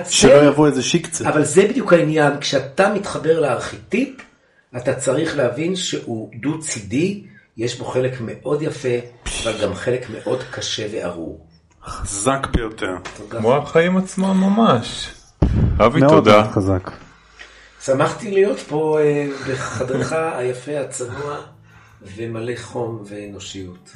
[0.09, 1.29] שלא יבוא איזה שיקצה.
[1.29, 4.09] אבל זה בדיוק העניין, כשאתה מתחבר לארכיטיפ,
[4.77, 7.23] אתה צריך להבין שהוא דו-צידי,
[7.57, 8.97] יש בו חלק מאוד יפה,
[9.43, 11.46] אבל גם חלק מאוד קשה וארור.
[11.87, 12.95] חזק ביותר.
[13.29, 15.11] כמו החיים עצמם ממש.
[15.85, 16.41] אבי, תודה.
[16.41, 16.91] מאוד חזק.
[17.81, 21.37] שמחתי להיות פה אה, בחדרך היפה, הצנוע,
[22.01, 23.95] ומלא חום ואנושיות.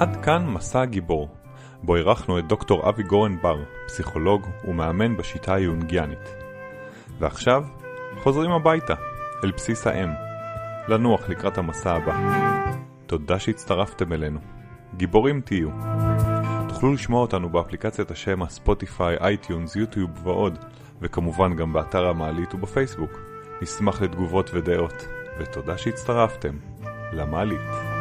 [0.00, 1.28] עד כאן מסע הגיבור,
[1.82, 6.34] בו אירחנו את דוקטור אבי גורן בר, פסיכולוג ומאמן בשיטה היונגיאנית.
[7.18, 7.62] ועכשיו,
[8.22, 8.94] חוזרים הביתה,
[9.44, 10.08] אל בסיס האם,
[10.88, 12.42] לנוח לקראת המסע הבא.
[13.12, 14.40] תודה שהצטרפתם אלינו.
[14.96, 15.68] גיבורים תהיו.
[16.68, 20.58] תוכלו לשמוע אותנו באפליקציית ה-Spotify, iTunes, YouTube ועוד,
[21.00, 23.10] וכמובן גם באתר המעלית ובפייסבוק.
[23.62, 25.06] נשמח לתגובות ודעות,
[25.38, 26.56] ותודה שהצטרפתם
[27.12, 27.91] למעלית.